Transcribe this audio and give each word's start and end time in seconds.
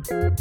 Hello 0.00 0.32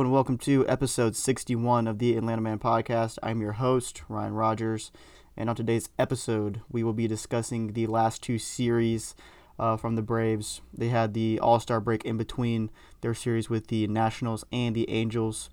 and 0.00 0.10
welcome 0.10 0.38
to 0.38 0.66
episode 0.66 1.16
61 1.16 1.86
of 1.86 1.98
the 1.98 2.16
Atlanta 2.16 2.40
Man 2.40 2.58
podcast. 2.58 3.18
I'm 3.22 3.42
your 3.42 3.52
host, 3.52 4.02
Ryan 4.08 4.32
Rogers, 4.32 4.90
and 5.36 5.50
on 5.50 5.56
today's 5.56 5.90
episode, 5.98 6.62
we 6.70 6.82
will 6.82 6.94
be 6.94 7.06
discussing 7.06 7.74
the 7.74 7.86
last 7.86 8.22
two 8.22 8.38
series 8.38 9.14
uh, 9.58 9.76
from 9.76 9.96
the 9.96 10.02
Braves. 10.02 10.62
They 10.72 10.88
had 10.88 11.12
the 11.12 11.38
All 11.40 11.60
Star 11.60 11.78
break 11.80 12.06
in 12.06 12.16
between 12.16 12.70
their 13.02 13.12
series 13.12 13.50
with 13.50 13.66
the 13.66 13.86
Nationals 13.86 14.46
and 14.50 14.74
the 14.74 14.88
Angels, 14.88 15.50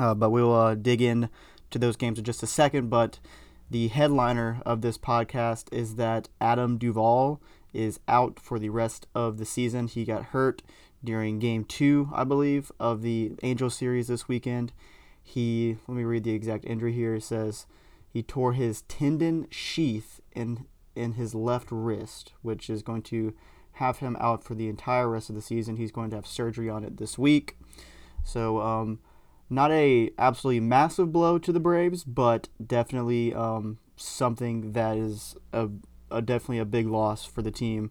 uh, 0.00 0.14
but 0.14 0.30
we'll 0.30 0.54
uh, 0.54 0.74
dig 0.74 1.00
in 1.00 1.28
to 1.70 1.78
those 1.78 1.94
games 1.94 2.18
in 2.18 2.24
just 2.24 2.42
a 2.42 2.48
second. 2.48 2.90
But 2.90 3.20
the 3.70 3.88
headliner 3.88 4.60
of 4.66 4.80
this 4.80 4.98
podcast 4.98 5.72
is 5.72 5.94
that 5.94 6.28
Adam 6.40 6.76
Duvall 6.76 7.40
is 7.72 8.00
out 8.08 8.40
for 8.40 8.58
the 8.58 8.68
rest 8.68 9.06
of 9.14 9.38
the 9.38 9.44
season. 9.44 9.86
He 9.86 10.04
got 10.04 10.26
hurt 10.26 10.62
during 11.04 11.38
game 11.38 11.64
two, 11.64 12.10
I 12.12 12.24
believe, 12.24 12.72
of 12.80 13.02
the 13.02 13.32
Angel 13.42 13.70
series 13.70 14.08
this 14.08 14.26
weekend. 14.26 14.72
He, 15.22 15.76
let 15.86 15.96
me 15.96 16.02
read 16.02 16.24
the 16.24 16.34
exact 16.34 16.64
injury 16.64 16.92
here. 16.92 17.14
It 17.14 17.22
says 17.22 17.66
he 18.08 18.22
tore 18.22 18.54
his 18.54 18.82
tendon 18.82 19.46
sheath 19.50 20.20
in, 20.32 20.66
in 20.96 21.12
his 21.12 21.34
left 21.34 21.68
wrist, 21.70 22.32
which 22.42 22.68
is 22.68 22.82
going 22.82 23.02
to 23.02 23.34
have 23.74 23.98
him 23.98 24.16
out 24.18 24.42
for 24.42 24.56
the 24.56 24.68
entire 24.68 25.08
rest 25.08 25.28
of 25.28 25.36
the 25.36 25.42
season. 25.42 25.76
He's 25.76 25.92
going 25.92 26.10
to 26.10 26.16
have 26.16 26.26
surgery 26.26 26.68
on 26.68 26.82
it 26.82 26.96
this 26.96 27.16
week. 27.16 27.56
So, 28.24 28.60
um, 28.60 28.98
not 29.50 29.72
a 29.72 30.10
absolutely 30.16 30.60
massive 30.60 31.12
blow 31.12 31.38
to 31.38 31.52
the 31.52 31.60
Braves, 31.60 32.04
but 32.04 32.48
definitely 32.64 33.34
um, 33.34 33.78
something 33.96 34.72
that 34.72 34.96
is 34.96 35.36
a, 35.52 35.68
a, 36.10 36.22
definitely 36.22 36.58
a 36.58 36.64
big 36.64 36.86
loss 36.86 37.24
for 37.24 37.42
the 37.42 37.50
team. 37.50 37.90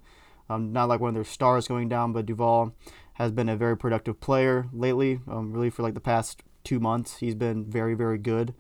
Um, 0.50 0.72
not 0.72 0.88
like 0.88 1.02
one 1.02 1.10
of 1.10 1.16
their 1.16 1.24
stars 1.26 1.68
going 1.68 1.90
down, 1.90 2.14
but 2.14 2.26
Duvall 2.26 2.74
has 3.14 3.32
been 3.32 3.50
a 3.50 3.58
very 3.58 3.78
productive 3.78 4.20
player 4.22 4.68
lately. 4.72 5.20
Um, 5.28 5.52
really, 5.52 5.70
for 5.70 5.84
like 5.84 5.94
the 5.94 6.00
past 6.00 6.42
two 6.64 6.80
months, 6.80 7.18
he's 7.18 7.36
been 7.36 7.66
very, 7.66 7.94
very 7.94 8.18
good. 8.18 8.56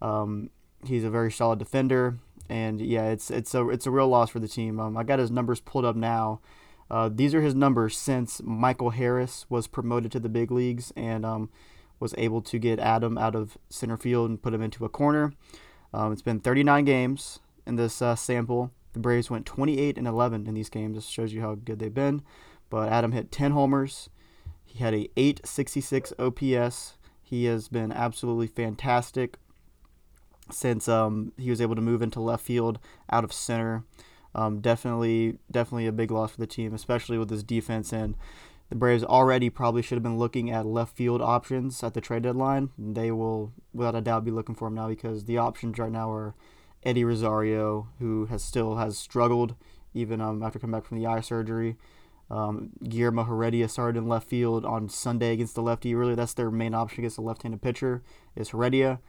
Um, 0.00 0.50
he's 0.84 1.04
a 1.04 1.10
very 1.10 1.30
solid 1.30 1.58
defender, 1.58 2.18
and 2.48 2.80
yeah, 2.80 3.10
it's 3.10 3.30
it's 3.30 3.54
a 3.54 3.68
it's 3.68 3.86
a 3.86 3.90
real 3.90 4.08
loss 4.08 4.30
for 4.30 4.40
the 4.40 4.48
team. 4.48 4.80
Um, 4.80 4.96
I 4.96 5.04
got 5.04 5.18
his 5.18 5.30
numbers 5.30 5.60
pulled 5.60 5.84
up 5.84 5.94
now. 5.94 6.40
Uh, 6.90 7.08
these 7.12 7.34
are 7.34 7.42
his 7.42 7.54
numbers 7.54 7.96
since 7.96 8.42
Michael 8.42 8.90
Harris 8.90 9.46
was 9.48 9.68
promoted 9.68 10.10
to 10.12 10.18
the 10.18 10.28
big 10.28 10.50
leagues 10.50 10.92
and 10.96 11.24
um, 11.24 11.48
was 12.00 12.14
able 12.18 12.42
to 12.42 12.58
get 12.58 12.80
Adam 12.80 13.16
out 13.18 13.36
of 13.36 13.56
center 13.68 13.96
field 13.96 14.30
and 14.30 14.42
put 14.42 14.54
him 14.54 14.62
into 14.62 14.84
a 14.84 14.88
corner. 14.88 15.32
Um, 15.92 16.12
it's 16.12 16.22
been 16.22 16.40
39 16.40 16.84
games 16.84 17.38
in 17.66 17.76
this 17.76 18.00
uh, 18.02 18.16
sample. 18.16 18.72
The 18.94 18.98
Braves 18.98 19.30
went 19.30 19.46
28 19.46 19.98
and 19.98 20.06
11 20.06 20.46
in 20.46 20.54
these 20.54 20.70
games. 20.70 20.96
This 20.96 21.06
shows 21.06 21.32
you 21.32 21.42
how 21.42 21.54
good 21.54 21.78
they've 21.78 21.94
been. 21.94 22.22
But 22.70 22.88
Adam 22.88 23.12
hit 23.12 23.30
10 23.30 23.52
homers. 23.52 24.08
He 24.64 24.78
had 24.78 24.94
a 24.94 25.08
866 25.16 26.12
OPS. 26.18 26.96
He 27.22 27.44
has 27.44 27.68
been 27.68 27.92
absolutely 27.92 28.46
fantastic 28.46 29.36
since 30.50 30.88
um, 30.88 31.32
he 31.36 31.50
was 31.50 31.60
able 31.60 31.76
to 31.76 31.80
move 31.80 32.02
into 32.02 32.20
left 32.20 32.44
field 32.44 32.78
out 33.10 33.24
of 33.24 33.32
center. 33.32 33.84
Um, 34.34 34.60
definitely, 34.60 35.38
definitely 35.50 35.86
a 35.86 35.92
big 35.92 36.10
loss 36.10 36.32
for 36.32 36.40
the 36.40 36.46
team, 36.46 36.72
especially 36.72 37.18
with 37.18 37.30
his 37.30 37.42
defense. 37.42 37.92
And 37.92 38.14
the 38.70 38.76
Braves 38.76 39.04
already 39.04 39.50
probably 39.50 39.82
should 39.82 39.96
have 39.96 40.02
been 40.02 40.18
looking 40.18 40.50
at 40.50 40.64
left 40.64 40.96
field 40.96 41.20
options 41.20 41.82
at 41.82 41.92
the 41.92 42.00
trade 42.00 42.22
deadline. 42.22 42.70
They 42.78 43.10
will, 43.10 43.52
without 43.74 43.96
a 43.96 44.00
doubt, 44.00 44.24
be 44.24 44.30
looking 44.30 44.54
for 44.54 44.68
him 44.68 44.74
now 44.74 44.88
because 44.88 45.24
the 45.24 45.38
options 45.38 45.78
right 45.78 45.90
now 45.90 46.10
are 46.10 46.34
Eddie 46.84 47.04
Rosario, 47.04 47.88
who 47.98 48.26
has 48.26 48.42
still 48.42 48.76
has 48.76 48.96
struggled 48.96 49.56
even 49.92 50.20
um, 50.20 50.42
after 50.42 50.58
coming 50.58 50.78
back 50.78 50.86
from 50.86 50.98
the 50.98 51.06
eye 51.06 51.20
surgery. 51.20 51.76
Um, 52.30 52.70
Guillermo 52.88 53.24
Heredia 53.24 53.68
started 53.68 53.98
in 53.98 54.08
left 54.08 54.28
field 54.28 54.64
on 54.64 54.88
Sunday 54.88 55.32
against 55.32 55.56
the 55.56 55.62
lefty. 55.62 55.94
Really, 55.94 56.14
that's 56.14 56.34
their 56.34 56.50
main 56.50 56.74
option 56.74 57.00
against 57.00 57.16
the 57.16 57.22
left-handed 57.22 57.60
pitcher 57.60 58.02
is 58.36 58.50
Heredia, 58.50 59.00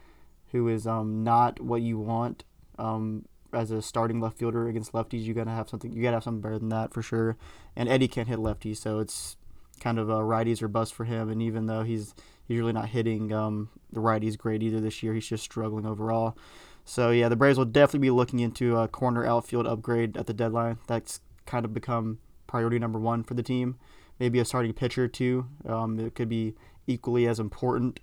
who 0.50 0.66
is 0.66 0.88
um, 0.88 1.22
not 1.22 1.60
what 1.60 1.82
you 1.82 2.00
want 2.00 2.42
um, 2.80 3.26
as 3.52 3.70
a 3.70 3.80
starting 3.80 4.20
left 4.20 4.38
fielder 4.38 4.66
against 4.68 4.92
lefties. 4.92 5.22
You 5.22 5.34
gotta 5.34 5.50
have 5.50 5.68
something. 5.68 5.92
You 5.92 6.02
gotta 6.02 6.16
have 6.16 6.24
something 6.24 6.40
better 6.40 6.58
than 6.58 6.70
that 6.70 6.92
for 6.92 7.00
sure. 7.00 7.36
And 7.76 7.88
Eddie 7.88 8.08
can't 8.08 8.26
hit 8.26 8.40
lefties, 8.40 8.78
so 8.78 8.98
it's 8.98 9.36
kind 9.82 9.98
of 9.98 10.08
a 10.08 10.16
righties 10.16 10.62
or 10.62 10.68
bust 10.68 10.94
for 10.94 11.04
him. 11.04 11.28
And 11.28 11.42
even 11.42 11.66
though 11.66 11.82
he's 11.82 12.14
he's 12.46 12.58
really 12.58 12.72
not 12.72 12.88
hitting 12.88 13.32
um, 13.32 13.68
the 13.92 14.00
righties 14.00 14.38
great 14.38 14.62
either 14.62 14.80
this 14.80 15.02
year, 15.02 15.12
he's 15.14 15.26
just 15.26 15.42
struggling 15.42 15.84
overall. 15.84 16.36
So 16.84 17.10
yeah, 17.10 17.28
the 17.28 17.36
Braves 17.36 17.58
will 17.58 17.64
definitely 17.64 18.06
be 18.06 18.10
looking 18.10 18.40
into 18.40 18.76
a 18.76 18.88
corner 18.88 19.26
outfield 19.26 19.66
upgrade 19.66 20.16
at 20.16 20.26
the 20.26 20.34
deadline. 20.34 20.78
That's 20.86 21.20
kind 21.46 21.64
of 21.64 21.74
become 21.74 22.18
priority 22.46 22.78
number 22.78 22.98
one 22.98 23.22
for 23.24 23.34
the 23.34 23.42
team. 23.42 23.76
Maybe 24.18 24.38
a 24.38 24.44
starting 24.44 24.72
pitcher 24.72 25.08
too. 25.08 25.46
Um, 25.66 25.98
it 25.98 26.14
could 26.14 26.28
be 26.28 26.54
equally 26.86 27.26
as 27.26 27.38
important, 27.40 28.00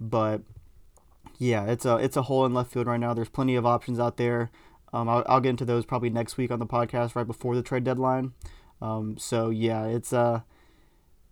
but 0.00 0.42
yeah, 1.38 1.66
it's 1.66 1.84
a 1.84 1.96
it's 1.96 2.16
a 2.16 2.22
hole 2.22 2.46
in 2.46 2.54
left 2.54 2.72
field 2.72 2.86
right 2.86 3.00
now. 3.00 3.14
There's 3.14 3.28
plenty 3.28 3.56
of 3.56 3.66
options 3.66 3.98
out 3.98 4.16
there. 4.16 4.50
Um, 4.92 5.08
I'll, 5.08 5.24
I'll, 5.26 5.40
get 5.40 5.50
into 5.50 5.64
those 5.64 5.84
probably 5.84 6.10
next 6.10 6.36
week 6.36 6.50
on 6.52 6.60
the 6.60 6.66
podcast 6.66 7.16
right 7.16 7.26
before 7.26 7.56
the 7.56 7.62
trade 7.62 7.82
deadline. 7.84 8.32
Um, 8.80 9.18
so 9.18 9.50
yeah, 9.50 9.84
it's 9.84 10.12
a 10.12 10.44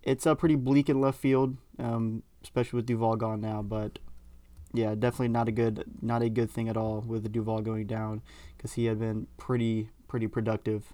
it's 0.05 0.27
a 0.27 0.37
pretty 0.37 0.55
bleak 0.55 0.89
in 0.89 1.01
left 1.01 1.19
field, 1.19 1.57
um, 1.79 2.23
especially 2.43 2.77
with 2.77 2.87
Duvall 2.87 3.17
gone 3.17 3.41
now. 3.41 3.63
But 3.63 3.99
yeah, 4.73 4.95
definitely 4.95 5.29
not 5.29 5.49
a 5.49 5.53
good 5.53 5.85
not 6.01 6.23
a 6.23 6.29
good 6.29 6.51
thing 6.51 6.69
at 6.69 6.77
all 6.77 7.01
with 7.01 7.23
the 7.23 7.29
Duvall 7.29 7.63
going 7.63 7.87
down 7.87 8.23
because 8.57 8.75
he 8.75 8.85
had 8.85 8.99
been 8.99 9.27
pretty 9.39 9.91
pretty 10.07 10.29
productive 10.29 10.93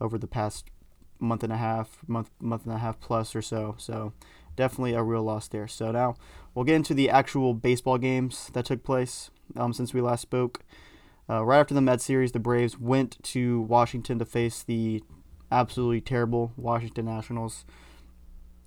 over 0.00 0.18
the 0.18 0.26
past 0.26 0.70
month 1.18 1.42
and 1.42 1.52
a 1.52 1.56
half, 1.56 1.98
month 2.06 2.30
month 2.40 2.64
and 2.64 2.74
a 2.74 2.78
half 2.78 3.00
plus 3.00 3.34
or 3.34 3.42
so. 3.42 3.74
So 3.78 4.12
definitely 4.56 4.92
a 4.92 5.02
real 5.02 5.22
loss 5.22 5.48
there. 5.48 5.66
So 5.66 5.90
now 5.90 6.16
we'll 6.54 6.64
get 6.64 6.76
into 6.76 6.94
the 6.94 7.08
actual 7.08 7.54
baseball 7.54 7.98
games 7.98 8.50
that 8.52 8.66
took 8.66 8.84
place 8.84 9.30
um, 9.56 9.72
since 9.72 9.94
we 9.94 10.00
last 10.00 10.22
spoke. 10.22 10.60
Uh, 11.28 11.44
right 11.44 11.60
after 11.60 11.74
the 11.74 11.80
Mets 11.80 12.04
series, 12.04 12.32
the 12.32 12.40
Braves 12.40 12.78
went 12.78 13.22
to 13.22 13.62
Washington 13.62 14.18
to 14.18 14.24
face 14.24 14.64
the 14.64 15.02
absolutely 15.52 16.00
terrible 16.00 16.52
Washington 16.56 17.04
Nationals. 17.04 17.64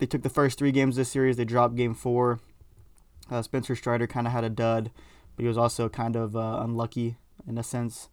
They 0.03 0.07
took 0.07 0.21
the 0.21 0.29
first 0.29 0.59
three 0.59 0.73
games 0.73 0.95
of 0.95 1.03
this 1.03 1.11
series. 1.11 1.37
They 1.37 1.45
dropped 1.45 1.77
game 1.77 1.93
four 1.93 2.41
uh, 3.31 3.41
Spencer 3.41 3.73
Strider 3.73 4.05
kind 4.05 4.27
of 4.27 4.33
had 4.33 4.43
a 4.43 4.49
dud, 4.49 4.91
but 5.33 5.43
he 5.43 5.47
was 5.47 5.57
also 5.57 5.87
kind 5.87 6.17
of 6.17 6.35
uh, 6.35 6.59
unlucky 6.61 7.15
in 7.47 7.57
a 7.57 7.63
sense 7.63 8.09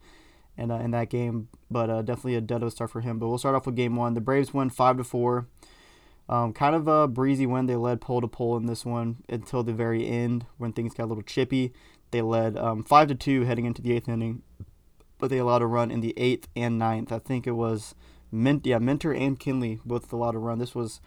in, 0.55 0.71
uh, 0.71 0.77
in 0.77 0.91
that 0.91 1.09
game. 1.09 1.49
But 1.69 1.89
uh, 1.89 2.01
definitely 2.01 2.35
a 2.35 2.39
dud 2.39 2.61
of 2.61 2.69
a 2.69 2.71
start 2.71 2.91
for 2.91 3.01
him. 3.01 3.19
But 3.19 3.27
we'll 3.27 3.39
start 3.39 3.55
off 3.55 3.65
with 3.65 3.75
game 3.75 3.97
one. 3.97 4.13
The 4.13 4.21
Braves 4.21 4.53
won 4.53 4.69
five 4.69 4.95
to 4.95 5.03
four. 5.03 5.49
Um, 6.29 6.53
kind 6.53 6.75
of 6.75 6.87
a 6.87 7.09
breezy 7.09 7.45
win. 7.45 7.65
They 7.65 7.75
led 7.75 7.99
pole 7.99 8.21
to 8.21 8.27
pole 8.29 8.55
in 8.55 8.67
this 8.67 8.85
one 8.85 9.17
until 9.27 9.61
the 9.61 9.73
very 9.73 10.07
end 10.07 10.45
when 10.57 10.71
things 10.71 10.93
got 10.93 11.03
a 11.03 11.07
little 11.07 11.23
chippy. 11.23 11.73
They 12.11 12.21
led 12.21 12.55
um, 12.57 12.85
five 12.85 13.09
to 13.09 13.15
two 13.15 13.43
heading 13.43 13.65
into 13.65 13.81
the 13.81 13.91
eighth 13.91 14.07
inning, 14.07 14.43
but 15.17 15.29
they 15.29 15.39
allowed 15.39 15.61
a 15.61 15.67
run 15.67 15.91
in 15.91 15.99
the 15.99 16.13
eighth 16.15 16.47
and 16.55 16.79
ninth. 16.79 17.11
I 17.11 17.19
think 17.19 17.45
it 17.45 17.51
was 17.51 17.95
yeah, 18.31 18.77
Minter 18.77 19.13
and 19.13 19.37
Kenley 19.37 19.81
both 19.83 20.13
allowed 20.13 20.35
a 20.35 20.39
run. 20.39 20.59
This 20.59 20.73
was 20.73 21.01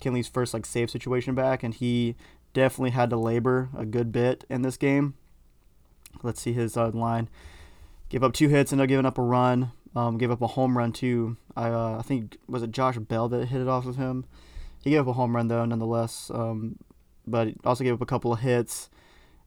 Kenley's 0.00 0.28
first 0.28 0.54
like 0.54 0.66
save 0.66 0.90
situation 0.90 1.34
back, 1.34 1.62
and 1.62 1.74
he 1.74 2.16
definitely 2.52 2.90
had 2.90 3.10
to 3.10 3.16
labor 3.16 3.68
a 3.76 3.84
good 3.84 4.12
bit 4.12 4.44
in 4.48 4.62
this 4.62 4.76
game. 4.76 5.14
Let's 6.22 6.40
see 6.40 6.52
his 6.52 6.76
uh, 6.76 6.90
line. 6.90 7.28
Give 8.08 8.24
up 8.24 8.32
two 8.32 8.48
hits 8.48 8.72
and 8.72 8.88
giving 8.88 9.06
up 9.06 9.18
a 9.18 9.22
run. 9.22 9.72
Um, 9.94 10.18
gave 10.18 10.30
up 10.30 10.42
a 10.42 10.48
home 10.48 10.78
run 10.78 10.92
too. 10.92 11.36
I 11.56 11.68
uh, 11.68 11.96
I 11.98 12.02
think 12.02 12.36
was 12.48 12.62
it 12.62 12.70
Josh 12.70 12.98
Bell 12.98 13.28
that 13.28 13.46
hit 13.46 13.60
it 13.60 13.68
off 13.68 13.86
of 13.86 13.96
him. 13.96 14.24
He 14.82 14.90
gave 14.90 15.00
up 15.00 15.08
a 15.08 15.12
home 15.12 15.34
run 15.34 15.48
though, 15.48 15.64
nonetheless. 15.64 16.30
Um, 16.32 16.76
but 17.26 17.48
also 17.64 17.84
gave 17.84 17.94
up 17.94 18.00
a 18.00 18.06
couple 18.06 18.32
of 18.32 18.40
hits. 18.40 18.90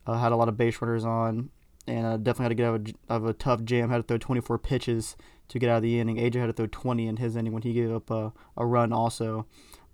Uh, 0.06 0.18
had 0.18 0.32
a 0.32 0.36
lot 0.36 0.50
of 0.50 0.58
base 0.58 0.82
runners 0.82 1.06
on, 1.06 1.50
and 1.88 2.06
uh, 2.06 2.18
definitely 2.18 2.44
had 2.44 2.50
to 2.50 2.56
get 2.56 2.66
out 2.66 2.76
of 2.76 2.88
a, 2.88 3.14
of 3.14 3.26
a, 3.26 3.34
tough 3.34 3.64
jam. 3.64 3.90
Had 3.90 3.98
to 3.98 4.04
throw 4.04 4.18
24 4.18 4.58
pitches 4.58 5.16
to 5.48 5.60
get 5.60 5.70
out 5.70 5.78
of 5.78 5.84
the 5.84 6.00
inning. 6.00 6.18
AJ 6.18 6.36
had 6.36 6.48
to 6.48 6.54
throw 6.54 6.68
20 6.68 7.08
in 7.08 7.18
his 7.18 7.36
inning 7.38 7.54
when 7.54 7.62
he 7.62 7.74
gave 7.74 7.92
up 7.92 8.10
a, 8.12 8.34
a 8.58 8.66
run 8.66 8.92
also. 8.92 9.46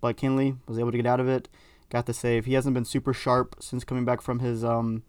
But 0.02 0.18
Kenley 0.18 0.58
was 0.68 0.80
able 0.80 0.92
to 0.92 0.98
get 0.98 1.06
out 1.06 1.20
of 1.20 1.28
it 1.28 1.50
got 1.90 2.06
the 2.06 2.14
save. 2.14 2.46
He 2.46 2.54
hasn't 2.54 2.74
been 2.74 2.86
super 2.86 3.14
sharp 3.14 3.56
since 3.60 3.84
coming 3.84 4.06
back 4.06 4.22
from 4.22 4.40
his 4.40 4.64
um, 4.64 5.04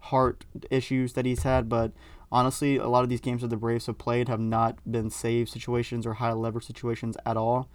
heart 0.00 0.44
issues 0.70 1.14
that 1.14 1.24
he's 1.24 1.42
had, 1.44 1.68
but 1.68 1.92
honestly, 2.30 2.76
a 2.76 2.88
lot 2.88 3.04
of 3.04 3.08
these 3.08 3.20
games 3.20 3.42
that 3.42 3.48
the 3.48 3.56
Braves 3.56 3.86
have 3.86 3.98
played 3.98 4.28
have 4.28 4.40
not 4.40 4.78
been 4.90 5.10
save 5.10 5.48
situations 5.48 6.06
or 6.06 6.14
high 6.14 6.32
leverage 6.32 6.66
situations 6.66 7.16
at 7.24 7.36
all. 7.36 7.68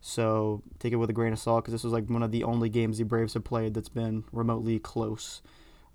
So 0.00 0.62
take 0.78 0.92
it 0.92 0.96
with 0.96 1.08
a 1.08 1.14
grain 1.14 1.32
of 1.32 1.38
salt 1.38 1.64
because 1.64 1.72
this 1.72 1.84
was 1.84 1.92
like 1.92 2.10
one 2.10 2.22
of 2.22 2.30
the 2.30 2.44
only 2.44 2.68
games 2.68 2.98
the 2.98 3.04
Braves 3.04 3.34
have 3.34 3.44
played 3.44 3.72
that's 3.72 3.88
been 3.88 4.24
remotely 4.32 4.78
close 4.78 5.40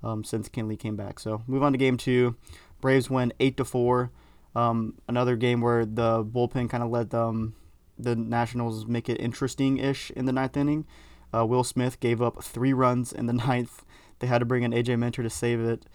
um, 0.04 0.24
since 0.24 0.50
Kenley 0.50 0.80
came 0.80 0.96
back. 0.96 1.20
So 1.20 1.44
move 1.46 1.62
on 1.62 1.74
to 1.74 1.78
game 1.78 1.96
two. 1.96 2.36
Braves 2.82 3.10
win 3.10 3.34
eight 3.40 3.56
to 3.58 3.66
four. 3.66 4.12
Um, 4.56 4.96
another 5.08 5.36
game 5.36 5.62
where 5.62 5.86
the 5.86 6.26
bullpen 6.26 6.72
kind 6.72 6.82
of 6.82 6.90
let 6.90 7.12
them 7.12 7.54
the 8.00 8.16
Nationals 8.16 8.86
make 8.88 9.10
it 9.10 9.20
interesting 9.20 9.78
ish 9.78 10.10
in 10.12 10.26
the 10.26 10.32
ninth 10.32 10.56
inning. 10.58 10.86
Uh, 11.34 11.46
Will 11.46 11.64
Smith 11.64 12.00
gave 12.00 12.22
up 12.22 12.44
three 12.44 12.74
runs 12.74 13.12
in 13.12 13.26
the 13.26 13.34
ninth. 13.48 13.84
They 14.20 14.28
had 14.28 14.40
to 14.40 14.46
bring 14.46 14.64
in 14.64 14.72
AJ 14.72 14.98
Minter 14.98 15.24
to 15.24 15.30
save 15.30 15.60
it, 15.60 15.86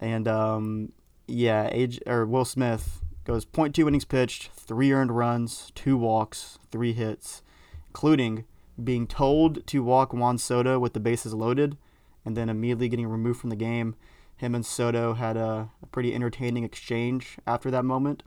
and 0.00 0.28
um, 0.28 0.92
Yeah, 1.26 1.68
age 1.72 2.00
or 2.06 2.26
Will 2.26 2.44
Smith 2.44 3.02
goes 3.24 3.44
0.2 3.44 3.88
innings 3.88 4.04
pitched, 4.04 4.50
three 4.52 4.92
earned 4.92 5.16
runs, 5.16 5.72
two 5.74 5.96
walks, 5.96 6.58
three 6.70 6.92
hits, 6.92 7.42
including 7.88 8.44
being 8.82 9.06
told 9.06 9.66
to 9.68 9.82
walk 9.82 10.12
Juan 10.12 10.36
Soto 10.38 10.78
with 10.78 10.92
the 10.92 11.00
bases 11.00 11.32
loaded, 11.32 11.76
and 12.24 12.36
then 12.36 12.48
immediately 12.48 12.88
getting 12.88 13.06
removed 13.06 13.40
from 13.40 13.50
the 13.50 13.56
game. 13.56 13.94
Him 14.36 14.54
and 14.54 14.66
Soto 14.66 15.14
had 15.14 15.36
a, 15.36 15.70
a 15.82 15.86
pretty 15.86 16.14
entertaining 16.14 16.64
exchange 16.64 17.38
after 17.46 17.70
that 17.70 17.84
moment. 17.84 18.22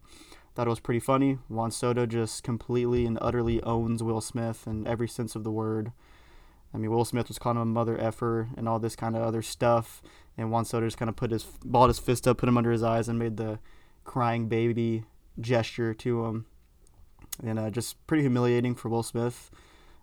Thought 0.57 0.65
it 0.65 0.71
was 0.71 0.79
pretty 0.79 0.99
funny. 0.99 1.37
Juan 1.49 1.69
Soto 1.69 2.07
just 2.07 2.41
completely 2.41 3.05
and 3.05 3.19
utterly 3.21 3.61
owns 3.61 4.01
Will 4.01 4.21
Smith 4.21 4.65
in 4.65 4.87
every 4.87 5.07
sense 5.07 5.35
of 5.35 5.43
the 5.43 5.51
word. 5.51 5.91
I 6.73 6.79
mean, 6.79 6.89
Will 6.89 7.05
Smith 7.05 7.27
was 7.27 7.37
calling 7.37 7.57
him 7.57 7.61
a 7.61 7.65
mother 7.65 7.95
effer 8.01 8.49
and 8.57 8.67
all 8.67 8.79
this 8.79 8.95
kind 8.95 9.15
of 9.15 9.21
other 9.21 9.43
stuff, 9.43 10.01
and 10.35 10.49
Juan 10.49 10.65
Soto 10.65 10.87
just 10.87 10.97
kind 10.97 11.09
of 11.09 11.15
put 11.15 11.29
his 11.29 11.43
balled 11.63 11.89
his 11.91 11.99
fist 11.99 12.27
up, 12.27 12.39
put 12.39 12.49
him 12.49 12.57
under 12.57 12.71
his 12.71 12.81
eyes, 12.81 13.07
and 13.07 13.19
made 13.19 13.37
the 13.37 13.59
crying 14.03 14.47
baby 14.47 15.03
gesture 15.39 15.93
to 15.93 16.25
him, 16.25 16.47
and 17.43 17.59
uh, 17.59 17.69
just 17.69 18.07
pretty 18.07 18.23
humiliating 18.23 18.73
for 18.73 18.89
Will 18.89 19.03
Smith 19.03 19.51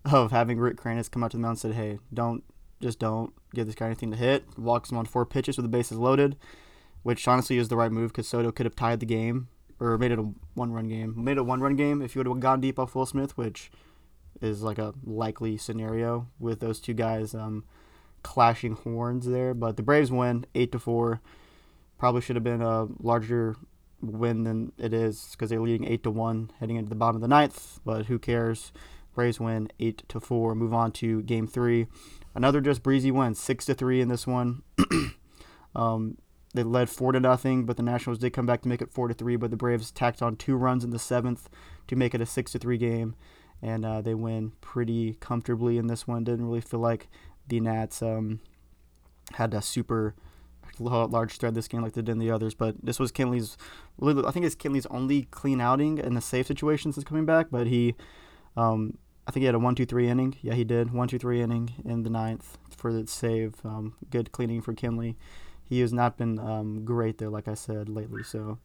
of 0.05 0.31
having 0.31 0.61
Rick 0.61 0.77
Kranitz 0.77 1.11
come 1.11 1.25
out 1.25 1.33
to 1.33 1.37
the 1.37 1.41
mound 1.41 1.55
and 1.55 1.59
said, 1.59 1.73
"Hey, 1.73 1.99
don't 2.15 2.45
just 2.81 3.01
don't 3.01 3.33
give 3.55 3.67
this 3.67 3.75
guy 3.75 3.87
anything 3.87 4.13
to 4.13 4.17
hit." 4.17 4.45
Walks 4.57 4.93
him 4.93 4.99
on 4.99 5.07
four 5.07 5.27
pitches 5.27 5.57
with 5.57 5.65
the 5.65 5.69
bases 5.69 5.99
loaded, 5.99 6.37
which 7.03 7.27
honestly 7.27 7.59
is 7.59 7.71
the 7.71 7.77
right 7.77 7.91
move 7.91 8.13
because 8.13 8.29
Soto 8.29 8.53
could 8.53 8.67
have 8.67 8.77
tied 8.77 9.01
the 9.01 9.07
game 9.07 9.49
or 9.85 9.99
made 9.99 10.13
it 10.13 10.19
a 10.19 10.29
one-run 10.55 10.89
game. 10.89 11.15
Made 11.23 11.33
it 11.33 11.39
a 11.39 11.45
one-run 11.45 11.77
game 11.77 12.01
if 12.03 12.15
you 12.15 12.21
would 12.21 12.27
have 12.27 12.41
gone 12.41 12.61
deep 12.61 12.79
off 12.79 12.95
Will 12.95 13.07
Smith, 13.07 13.37
which 13.37 13.71
is 14.41 14.63
like 14.63 14.79
a 14.79 14.95
likely 15.05 15.57
scenario 15.57 16.29
with 16.39 16.61
those 16.61 16.81
two 16.81 16.95
guys 16.95 17.35
um, 17.35 17.65
clashing 18.23 18.75
horns 18.75 19.27
there. 19.27 19.55
But 19.55 19.77
the 19.77 19.83
Braves 19.83 20.11
win 20.11 20.47
eight 20.55 20.73
to 20.73 20.79
four. 20.79 21.21
Probably 21.99 22.21
should 22.21 22.37
have 22.37 22.45
been 22.45 22.63
a 22.63 22.89
larger 23.01 23.57
win 24.01 24.45
than 24.45 24.73
it 24.79 24.93
is 24.93 25.31
because 25.33 25.51
they're 25.51 25.61
leading 25.61 25.87
eight 25.87 26.03
to 26.03 26.11
one 26.11 26.51
heading 26.61 26.77
into 26.77 26.89
the 26.89 26.97
bottom 26.97 27.17
of 27.17 27.23
the 27.23 27.29
ninth. 27.29 27.81
But 27.85 28.07
who 28.07 28.19
cares? 28.19 28.73
Braves 29.15 29.39
win 29.39 29.69
eight 29.79 30.03
to 30.09 30.21
four. 30.21 30.55
Move 30.55 30.75
on 30.75 30.93
to 30.93 31.23
game 31.23 31.47
three. 31.47 31.87
Another 32.35 32.61
just 32.61 32.83
breezy 32.83 33.13
win, 33.13 33.35
six 33.35 33.65
to 33.67 33.75
three 33.75 34.01
in 34.01 34.09
this 34.09 34.27
one. 34.27 34.63
um, 35.77 36.19
they 36.55 36.63
led 36.63 36.89
four 36.89 37.13
to 37.13 37.21
nothing, 37.21 37.67
but 37.67 37.77
the 37.77 37.83
Nationals 37.83 38.19
did 38.19 38.33
come 38.33 38.47
back 38.47 38.63
to 38.63 38.69
make 38.69 38.81
it 38.81 38.93
four 38.93 39.09
to 39.09 39.15
three. 39.15 39.37
But 39.37 39.51
the 39.51 39.57
Braves 39.57 39.91
tacked 39.91 40.23
on 40.23 40.37
two 40.37 40.55
runs 40.55 40.85
in 40.85 40.91
the 40.91 40.99
seventh 40.99 41.49
to 41.89 41.97
make 41.97 42.15
it 42.15 42.21
a 42.21 42.27
six 42.27 42.53
to 42.53 42.59
three 42.59 42.79
game, 42.79 43.17
and 43.61 43.85
uh, 43.85 44.01
they 44.01 44.15
win 44.15 44.53
pretty 44.61 45.15
comfortably 45.15 45.77
in 45.77 45.89
this 45.89 46.07
one. 46.07 46.25
Didn't 46.25 46.47
really 46.47 46.61
feel 46.61 46.81
like 46.81 47.09
the 47.49 47.61
Nats 47.61 48.03
um, 48.03 48.41
had 49.33 49.53
a 49.53 49.61
super 49.61 50.15
large 50.79 51.39
thread 51.39 51.55
this 51.55 51.69
game 51.69 51.83
like 51.83 51.93
they 51.93 52.03
did 52.03 52.13
in 52.13 52.19
the 52.19 52.31
others. 52.31 52.55
But 52.55 52.77
this 52.83 52.99
was 52.99 53.13
Kenley's, 53.13 53.57
I 54.01 54.31
think 54.31 54.47
it's 54.47 54.55
Kenley's 54.55 54.87
only 54.87 55.23
clean 55.31 55.61
outing 55.61 55.99
in 55.99 56.15
the 56.15 56.21
save 56.21 56.47
situation 56.47 56.93
since 56.93 57.05
coming 57.05 57.27
back. 57.27 57.49
But 57.51 57.67
he, 57.67 57.97
um, 58.57 58.99
I 59.27 59.33
think 59.33 59.43
he 59.43 59.47
had 59.47 59.55
a 59.55 59.59
one 59.59 59.75
two 59.75 59.87
three 59.87 60.09
inning. 60.09 60.37
Yeah, 60.41 60.55
he 60.55 60.65
did 60.65 60.93
one 60.93 61.09
two 61.09 61.19
three 61.19 61.43
inning 61.43 61.75
in 61.85 62.05
the 62.05 62.11
ninth 62.11 62.59
for 62.77 62.93
the 62.93 63.07
save. 63.09 63.55
Um, 63.65 63.95
good 64.11 64.31
cleaning 64.31 64.63
for 64.63 64.73
Kenley 64.73 65.17
he 65.65 65.81
has 65.81 65.93
not 65.93 66.17
been 66.17 66.39
um, 66.39 66.85
great 66.85 67.19
there, 67.19 67.31
like 67.31 67.49
I 67.49 67.55
said 67.55 67.89
lately. 67.89 68.23
So 68.23 68.59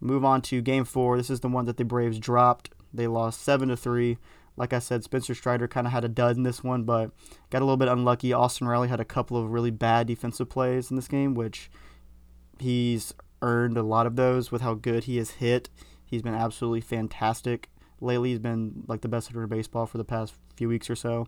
move 0.00 0.24
on 0.24 0.42
to 0.42 0.60
game 0.60 0.84
four. 0.84 1.16
This 1.16 1.30
is 1.30 1.40
the 1.40 1.48
one 1.48 1.64
that 1.66 1.76
the 1.76 1.84
Braves 1.84 2.18
dropped. 2.18 2.70
They 2.92 3.06
lost 3.06 3.42
seven 3.42 3.68
to 3.68 3.76
three. 3.76 4.18
Like 4.56 4.72
I 4.72 4.80
said, 4.80 5.02
Spencer 5.02 5.34
Strider 5.34 5.66
kind 5.66 5.86
of 5.86 5.92
had 5.92 6.04
a 6.04 6.08
dud 6.08 6.36
in 6.36 6.42
this 6.42 6.62
one, 6.62 6.84
but 6.84 7.10
got 7.48 7.62
a 7.62 7.64
little 7.64 7.78
bit 7.78 7.88
unlucky. 7.88 8.32
Austin 8.32 8.66
Riley 8.66 8.88
had 8.88 9.00
a 9.00 9.04
couple 9.04 9.36
of 9.36 9.50
really 9.50 9.70
bad 9.70 10.06
defensive 10.06 10.50
plays 10.50 10.90
in 10.90 10.96
this 10.96 11.08
game, 11.08 11.34
which 11.34 11.70
he's 12.58 13.14
earned 13.40 13.78
a 13.78 13.82
lot 13.82 14.06
of 14.06 14.16
those 14.16 14.52
with 14.52 14.60
how 14.60 14.74
good 14.74 15.04
he 15.04 15.16
has 15.16 15.30
hit. 15.32 15.70
He's 16.04 16.22
been 16.22 16.34
absolutely 16.34 16.82
fantastic 16.82 17.70
lately. 18.00 18.30
He's 18.30 18.38
been 18.38 18.84
like 18.86 19.00
the 19.00 19.08
best 19.08 19.28
hitter 19.28 19.44
in 19.44 19.48
baseball 19.48 19.86
for 19.86 19.96
the 19.96 20.04
past 20.04 20.34
few 20.56 20.68
weeks 20.68 20.90
or 20.90 20.96
so. 20.96 21.26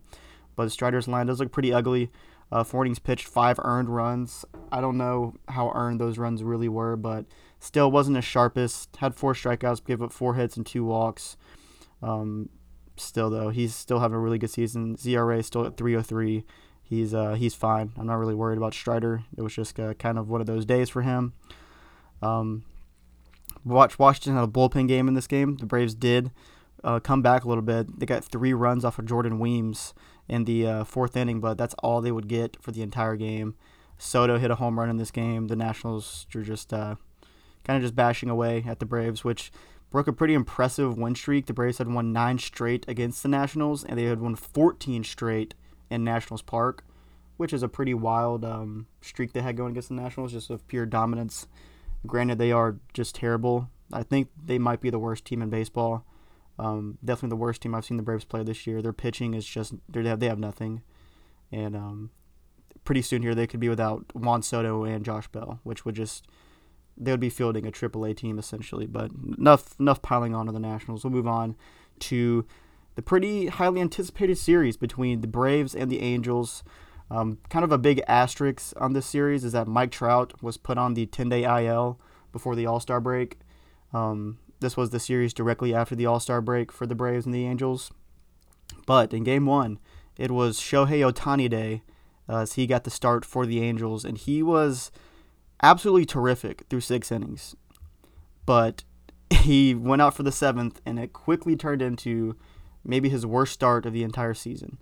But 0.57 0.71
Strider's 0.71 1.09
line 1.09 1.27
does 1.27 1.41
look 1.41 1.51
pretty 1.51 1.73
ugly. 1.73 2.11
Uh, 2.55 2.63
four 2.63 2.85
innings 2.85 3.01
pitched, 3.01 3.27
five 3.27 3.59
earned 3.65 3.89
runs. 3.89 4.45
I 4.71 4.81
don't 4.81 4.97
know 4.97 5.35
how 5.49 5.73
earned 5.75 6.01
those 6.01 6.19
runs 6.19 6.41
really 6.45 6.69
were, 6.69 6.95
but 6.95 7.25
still 7.59 7.91
wasn't 7.91 8.15
the 8.15 8.23
sharpest. 8.23 8.95
Had 8.99 9.17
four 9.17 9.35
strikeouts, 9.35 9.85
gave 9.85 10.01
up 10.01 10.13
four 10.13 10.35
hits 10.35 10.57
and 10.57 10.65
two 10.65 10.85
walks. 10.85 11.37
Um, 12.01 12.51
still 12.97 13.29
though, 13.29 13.49
he's 13.49 13.75
still 13.75 13.99
having 13.99 14.15
a 14.15 14.21
really 14.21 14.39
good 14.39 14.51
season. 14.51 14.97
ZRA 14.97 15.45
still 15.45 15.67
at 15.67 15.77
303. 15.77 16.45
He's 16.81 17.13
uh, 17.13 17.33
he's 17.35 17.55
fine. 17.55 17.91
I'm 17.97 18.07
not 18.07 18.21
really 18.21 18.37
worried 18.37 18.59
about 18.59 18.73
Strider. 18.73 19.25
It 19.37 19.43
was 19.43 19.53
just 19.53 19.81
uh, 19.81 19.95
kind 19.95 20.17
of 20.17 20.29
one 20.29 20.41
of 20.41 20.47
those 20.47 20.65
days 20.65 20.89
for 20.89 21.03
him. 21.03 21.33
Um, 22.23 22.65
watch 23.65 23.99
Washington 23.99 24.37
had 24.37 24.45
a 24.45 24.53
bullpen 24.53 24.87
game 24.87 25.09
in 25.09 25.15
this 25.15 25.27
game. 25.27 25.57
The 25.57 25.67
Braves 25.67 25.97
did 25.97 26.31
uh, 26.85 27.01
come 27.01 27.21
back 27.21 27.43
a 27.43 27.49
little 27.49 27.63
bit. 27.65 27.99
They 27.99 28.07
got 28.07 28.25
three 28.25 28.55
runs 28.55 28.85
off 28.85 29.01
of 29.01 29.07
Jordan 29.07 29.41
Weems 29.41 29.93
in 30.29 30.45
the 30.45 30.67
uh, 30.67 30.85
fourth 30.85 31.17
inning, 31.17 31.41
but 31.41 31.59
that's 31.59 31.75
all 31.75 32.01
they 32.01 32.13
would 32.13 32.29
get 32.29 32.61
for 32.63 32.73
the 32.73 32.83
entire 32.83 33.17
game. 33.17 33.55
Soto 33.99 34.39
hit 34.39 34.51
a 34.51 34.57
home 34.57 34.79
run 34.79 34.91
in 34.91 34.97
this 34.97 35.11
game. 35.11 35.49
The 35.49 35.57
Nationals 35.57 36.27
were 36.35 36.43
just 36.43 36.73
uh, 36.73 36.97
kind 37.65 37.77
of 37.77 37.83
just 37.83 37.95
bashing 37.95 38.29
away 38.29 38.65
at 38.67 38.79
the 38.79 38.87
Braves, 38.87 39.25
which 39.25 39.53
broke 39.91 40.09
a 40.09 40.13
pretty 40.13 40.35
impressive 40.35 40.99
win 40.99 41.15
streak. 41.15 41.47
The 41.47 41.53
Braves 41.53 41.79
had 41.79 41.89
won 41.89 42.13
nine 42.13 42.39
straight 42.39 42.85
against 42.89 43.23
the 43.23 43.29
Nationals, 43.29 43.85
and 43.85 43.99
they 43.99 44.05
had 44.05 44.21
won 44.21 44.35
14 44.35 45.05
straight 45.05 45.55
in 45.91 46.05
Nationals 46.05 46.43
Park, 46.43 46.85
which 47.37 47.53
is 47.53 47.63
a 47.63 47.69
pretty 47.69 47.95
wild 47.95 48.45
um, 48.45 48.87
streak 49.01 49.33
they 49.33 49.43
had 49.43 49.57
going 49.57 49.73
against 49.73 49.91
the 49.91 49.95
Nationals, 49.95 50.33
just 50.33 50.51
of 50.51 50.67
pure 50.67 50.87
dominance. 50.87 51.47
Granted, 52.07 52.39
they 52.39 52.53
are 52.53 52.77
just 52.93 53.15
terrible. 53.15 53.71
I 53.93 54.03
think 54.03 54.29
they 54.45 54.59
might 54.59 54.81
be 54.81 54.91
the 54.91 54.99
worst 54.99 55.25
team 55.25 55.43
in 55.43 55.51
baseball. 55.51 56.05
Um, 56.59 56.99
definitely 57.05 57.31
the 57.31 57.37
worst 57.37 57.63
team 57.63 57.75
I've 57.75 57.85
seen 57.85 57.97
the 57.97 58.03
Braves 58.03 58.25
play 58.25 58.43
this 58.43 58.67
year. 58.67 58.81
Their 58.81 58.93
pitching 58.93 59.35
is 59.35 59.47
just 59.47 59.75
they 59.89 60.05
have 60.05 60.21
they 60.21 60.29
have 60.29 60.39
nothing, 60.39 60.83
and 61.51 61.75
um, 61.75 62.11
pretty 62.85 63.03
soon 63.03 63.23
here 63.23 63.35
they 63.35 63.47
could 63.47 63.61
be 63.61 63.69
without 63.69 64.05
Juan 64.15 64.43
Soto 64.43 64.85
and 64.85 65.05
Josh 65.05 65.29
Bell, 65.29 65.61
which 65.65 65.85
would 65.85 65.95
just 65.95 66.27
they 66.97 67.11
would 67.11 67.21
be 67.21 67.31
fielding 67.31 67.67
a 67.67 67.73
AAA 67.73 68.17
team 68.17 68.39
essentially. 68.39 68.87
But 68.87 69.11
enough 69.37 69.75
enough 69.81 70.03
piling 70.03 70.35
on 70.35 70.47
to 70.47 70.53
the 70.53 70.61
Nationals. 70.61 71.05
We'll 71.05 71.13
move 71.13 71.27
on 71.27 71.57
to 72.01 72.47
the 72.95 73.03
pretty 73.03 73.49
highly 73.49 73.81
anticipated 73.81 74.39
series 74.39 74.77
between 74.77 75.21
the 75.21 75.27
Braves 75.27 75.75
and 75.75 75.91
the 75.91 76.01
Angels. 76.01 76.63
Um, 77.11 77.39
kind 77.51 77.65
of 77.65 77.73
a 77.73 77.79
big 77.79 78.03
asterisk 78.09 78.73
on 78.77 78.93
this 78.93 79.07
series 79.07 79.45
is 79.45 79.53
that 79.53 79.69
Mike 79.69 79.91
Trout 79.91 80.43
was 80.43 80.57
put 80.57 80.79
on 80.79 80.95
the 80.95 81.07
10 81.07 81.29
day 81.29 81.45
IL 81.45 82.01
before 82.33 82.55
the 82.55 82.67
All 82.67 82.81
Star 82.81 83.01
break. 83.01 83.39
Um, 83.93 84.39
this 84.65 84.77
was 84.79 84.91
the 84.91 84.99
series 84.99 85.35
directly 85.35 85.75
after 85.75 85.95
the 85.95 86.07
All 86.07 86.19
Star 86.19 86.41
break 86.41 86.73
for 86.73 86.87
the 86.87 86.95
Braves 86.95 87.27
and 87.27 87.35
the 87.35 87.47
Angels. 87.47 87.93
But 88.87 89.13
in 89.13 89.23
game 89.23 89.45
one, 89.45 89.79
it 90.17 90.31
was 90.31 90.59
Shohei 90.59 91.09
Ohtani 91.09 91.51
Day 91.51 91.83
uh, 92.29 92.39
as 92.39 92.55
he 92.55 92.67
got 92.67 92.85
the 92.85 92.91
start 92.91 93.27
for 93.27 93.45
the 93.45 93.61
Angels, 93.61 94.05
and 94.07 94.17
he 94.17 94.43
was 94.43 94.91
absolutely 95.63 96.07
terrific 96.07 96.65
through 96.71 96.81
six 96.81 97.13
innings. 97.13 97.55
But 98.47 98.85
he 99.31 99.75
went 99.75 100.01
out 100.01 100.15
for 100.15 100.23
the 100.23 100.33
seventh, 100.33 100.81
and 100.87 100.99
it 100.99 101.13
quickly 101.13 101.57
turned 101.57 101.83
into 101.83 102.37
maybe 102.83 103.11
his 103.11 103.27
worst 103.27 103.53
start 103.53 103.85
of 103.85 103.93
the 103.93 104.03
entire 104.03 104.35
season. 104.35 104.79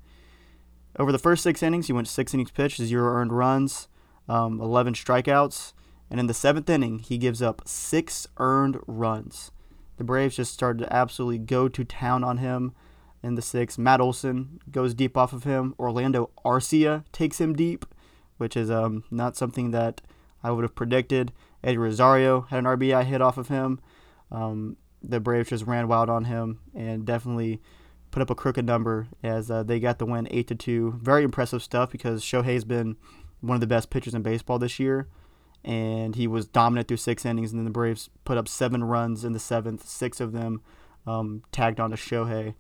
Over 0.96 1.10
the 1.10 1.18
first 1.18 1.42
six 1.42 1.60
innings, 1.60 1.88
he 1.88 1.92
went 1.92 2.06
six 2.06 2.32
innings 2.32 2.52
pitched, 2.52 2.80
zero 2.80 3.12
earned 3.12 3.32
runs, 3.32 3.88
um, 4.28 4.60
11 4.60 4.94
strikeouts, 4.94 5.72
and 6.08 6.20
in 6.20 6.28
the 6.28 6.34
seventh 6.34 6.70
inning, 6.70 7.00
he 7.00 7.18
gives 7.18 7.42
up 7.42 7.62
six 7.66 8.28
earned 8.36 8.78
runs. 8.86 9.50
The 9.96 10.04
Braves 10.04 10.36
just 10.36 10.52
started 10.52 10.84
to 10.84 10.92
absolutely 10.92 11.38
go 11.38 11.68
to 11.68 11.84
town 11.84 12.24
on 12.24 12.38
him 12.38 12.72
in 13.22 13.34
the 13.34 13.42
sixth. 13.42 13.78
Matt 13.78 14.00
Olson 14.00 14.60
goes 14.70 14.94
deep 14.94 15.16
off 15.16 15.32
of 15.32 15.44
him. 15.44 15.74
Orlando 15.78 16.30
Arcia 16.44 17.04
takes 17.12 17.40
him 17.40 17.54
deep, 17.54 17.86
which 18.36 18.56
is 18.56 18.70
um, 18.70 19.04
not 19.10 19.36
something 19.36 19.70
that 19.70 20.00
I 20.42 20.50
would 20.50 20.64
have 20.64 20.74
predicted. 20.74 21.32
Eddie 21.62 21.78
Rosario 21.78 22.42
had 22.42 22.60
an 22.60 22.64
RBI 22.64 23.04
hit 23.04 23.22
off 23.22 23.38
of 23.38 23.48
him. 23.48 23.80
Um, 24.30 24.76
the 25.02 25.20
Braves 25.20 25.50
just 25.50 25.66
ran 25.66 25.88
wild 25.88 26.10
on 26.10 26.24
him 26.24 26.60
and 26.74 27.04
definitely 27.04 27.60
put 28.10 28.22
up 28.22 28.30
a 28.30 28.34
crooked 28.34 28.66
number 28.66 29.08
as 29.22 29.50
uh, 29.50 29.62
they 29.62 29.80
got 29.80 29.98
the 29.98 30.06
win 30.06 30.28
eight 30.30 30.48
to 30.48 30.54
two. 30.54 30.98
Very 31.00 31.22
impressive 31.22 31.62
stuff 31.62 31.90
because 31.90 32.22
Shohei's 32.22 32.64
been 32.64 32.96
one 33.40 33.56
of 33.56 33.60
the 33.60 33.66
best 33.66 33.90
pitchers 33.90 34.14
in 34.14 34.22
baseball 34.22 34.58
this 34.58 34.78
year 34.78 35.08
and 35.64 36.16
he 36.16 36.26
was 36.26 36.46
dominant 36.46 36.88
through 36.88 36.96
six 36.96 37.24
innings. 37.24 37.52
And 37.52 37.60
then 37.60 37.64
the 37.64 37.70
Braves 37.70 38.10
put 38.24 38.38
up 38.38 38.48
seven 38.48 38.84
runs 38.84 39.24
in 39.24 39.32
the 39.32 39.38
seventh, 39.38 39.86
six 39.86 40.20
of 40.20 40.32
them 40.32 40.62
um, 41.06 41.42
tagged 41.52 41.80
on 41.80 41.90
to 41.90 41.96
Shohei. 41.96 42.54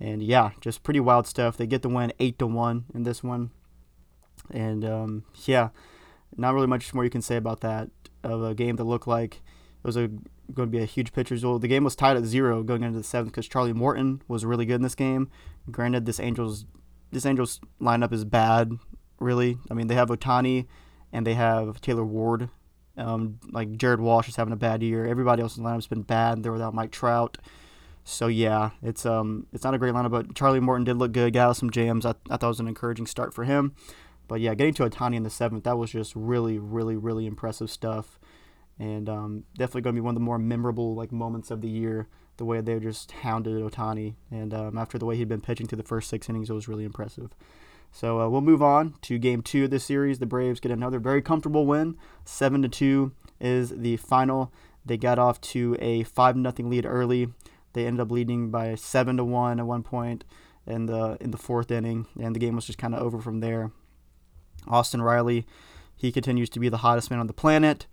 And 0.00 0.22
yeah, 0.22 0.50
just 0.60 0.82
pretty 0.82 1.00
wild 1.00 1.26
stuff. 1.26 1.56
They 1.56 1.66
get 1.66 1.82
the 1.82 1.88
win 1.88 2.12
eight 2.18 2.38
to 2.40 2.46
one 2.46 2.86
in 2.92 3.04
this 3.04 3.22
one, 3.22 3.50
and 4.50 4.84
um, 4.84 5.24
yeah, 5.44 5.68
not 6.36 6.54
really 6.54 6.66
much 6.66 6.92
more 6.92 7.04
you 7.04 7.10
can 7.10 7.22
say 7.22 7.36
about 7.36 7.60
that 7.60 7.90
of 8.24 8.42
a 8.42 8.54
game 8.54 8.76
that 8.76 8.84
looked 8.84 9.06
like 9.06 9.36
it 9.36 9.86
was 9.86 9.96
a 9.96 10.08
going 10.52 10.68
to 10.68 10.76
be 10.76 10.82
a 10.82 10.86
huge 10.86 11.12
pitcher's 11.12 11.42
duel. 11.42 11.58
The 11.58 11.68
game 11.68 11.84
was 11.84 11.96
tied 11.96 12.16
at 12.16 12.24
zero 12.24 12.62
going 12.62 12.82
into 12.82 12.98
the 12.98 13.04
seventh 13.04 13.32
because 13.32 13.48
Charlie 13.48 13.72
Morton 13.72 14.22
was 14.28 14.44
really 14.44 14.66
good 14.66 14.76
in 14.76 14.82
this 14.82 14.94
game. 14.94 15.30
Granted, 15.70 16.04
this 16.04 16.18
Angels 16.18 16.66
this 17.12 17.26
Angels 17.26 17.60
lineup 17.80 18.12
is 18.12 18.24
bad, 18.24 18.72
really. 19.20 19.58
I 19.70 19.74
mean, 19.74 19.86
they 19.86 19.94
have 19.94 20.08
Ohtani 20.08 20.66
and 21.12 21.26
they 21.26 21.34
have 21.34 21.80
Taylor 21.80 22.04
Ward 22.04 22.48
Um, 22.96 23.40
like 23.50 23.76
Jared 23.76 24.00
Walsh 24.00 24.28
is 24.28 24.36
having 24.36 24.52
a 24.52 24.56
bad 24.56 24.82
year. 24.82 25.06
Everybody 25.06 25.42
else 25.42 25.56
in 25.56 25.62
the 25.62 25.70
lineup's 25.70 25.86
been 25.86 26.02
bad. 26.02 26.42
They're 26.42 26.52
without 26.52 26.74
Mike 26.74 26.92
Trout. 26.92 27.38
So 28.04 28.26
yeah, 28.26 28.70
it's 28.82 29.06
um 29.06 29.46
it's 29.52 29.64
not 29.64 29.74
a 29.74 29.78
great 29.78 29.94
lineup, 29.94 30.10
but 30.10 30.34
Charlie 30.34 30.60
Morton 30.60 30.84
did 30.84 30.96
look 30.96 31.12
good. 31.12 31.32
Got 31.32 31.48
out 31.50 31.56
some 31.56 31.70
jams. 31.70 32.04
I, 32.04 32.10
I 32.28 32.36
thought 32.36 32.44
it 32.44 32.48
was 32.48 32.60
an 32.60 32.68
encouraging 32.68 33.06
start 33.06 33.32
for 33.32 33.44
him. 33.44 33.74
But 34.28 34.40
yeah, 34.40 34.54
getting 34.54 34.74
to 34.74 34.88
Ohtani 34.88 35.16
in 35.16 35.22
the 35.22 35.30
seventh, 35.30 35.64
that 35.64 35.78
was 35.78 35.92
just 35.92 36.14
really, 36.16 36.58
really, 36.58 36.96
really 36.96 37.26
impressive 37.26 37.70
stuff, 37.70 38.18
and 38.78 39.08
um, 39.08 39.44
definitely 39.56 39.82
going 39.82 39.94
to 39.94 40.00
be 40.00 40.04
one 40.04 40.14
of 40.14 40.20
the 40.20 40.24
more 40.24 40.38
memorable 40.38 40.94
like 40.94 41.12
moments 41.12 41.50
of 41.50 41.60
the 41.60 41.68
year. 41.68 42.08
The 42.38 42.44
way 42.44 42.60
they 42.60 42.78
just 42.80 43.12
hounded 43.12 43.62
Ohtani, 43.62 44.14
and 44.30 44.52
um, 44.54 44.78
after 44.78 44.98
the 44.98 45.04
way 45.04 45.16
he'd 45.16 45.28
been 45.28 45.42
pitching 45.42 45.66
through 45.66 45.76
the 45.76 45.82
first 45.88 46.08
six 46.08 46.28
innings, 46.28 46.50
it 46.50 46.54
was 46.54 46.66
really 46.66 46.84
impressive. 46.84 47.30
So 47.92 48.20
uh, 48.20 48.28
we'll 48.28 48.40
move 48.40 48.62
on 48.62 48.94
to 49.02 49.18
Game 49.18 49.42
Two 49.42 49.64
of 49.64 49.70
this 49.70 49.84
series. 49.84 50.18
The 50.18 50.26
Braves 50.26 50.60
get 50.60 50.72
another 50.72 50.98
very 50.98 51.20
comfortable 51.20 51.66
win, 51.66 51.96
seven 52.24 52.62
to 52.62 52.68
two 52.68 53.12
is 53.38 53.70
the 53.70 53.98
final. 53.98 54.50
They 54.84 54.96
got 54.96 55.18
off 55.18 55.40
to 55.42 55.76
a 55.78 56.02
five 56.04 56.34
nothing 56.34 56.70
lead 56.70 56.86
early. 56.86 57.28
They 57.74 57.86
ended 57.86 58.00
up 58.00 58.10
leading 58.10 58.50
by 58.50 58.74
seven 58.74 59.18
to 59.18 59.24
one 59.24 59.60
at 59.60 59.66
one 59.66 59.82
point 59.82 60.24
in 60.66 60.86
the 60.86 61.18
in 61.20 61.32
the 61.32 61.38
fourth 61.38 61.70
inning, 61.70 62.06
and 62.18 62.34
the 62.34 62.40
game 62.40 62.56
was 62.56 62.66
just 62.66 62.78
kind 62.78 62.94
of 62.94 63.02
over 63.02 63.20
from 63.20 63.40
there. 63.40 63.70
Austin 64.66 65.02
Riley, 65.02 65.46
he 65.94 66.10
continues 66.10 66.48
to 66.50 66.60
be 66.60 66.68
the 66.68 66.78
hottest 66.78 67.10
man 67.10 67.20
on 67.20 67.26
the 67.26 67.32
planet. 67.32 67.86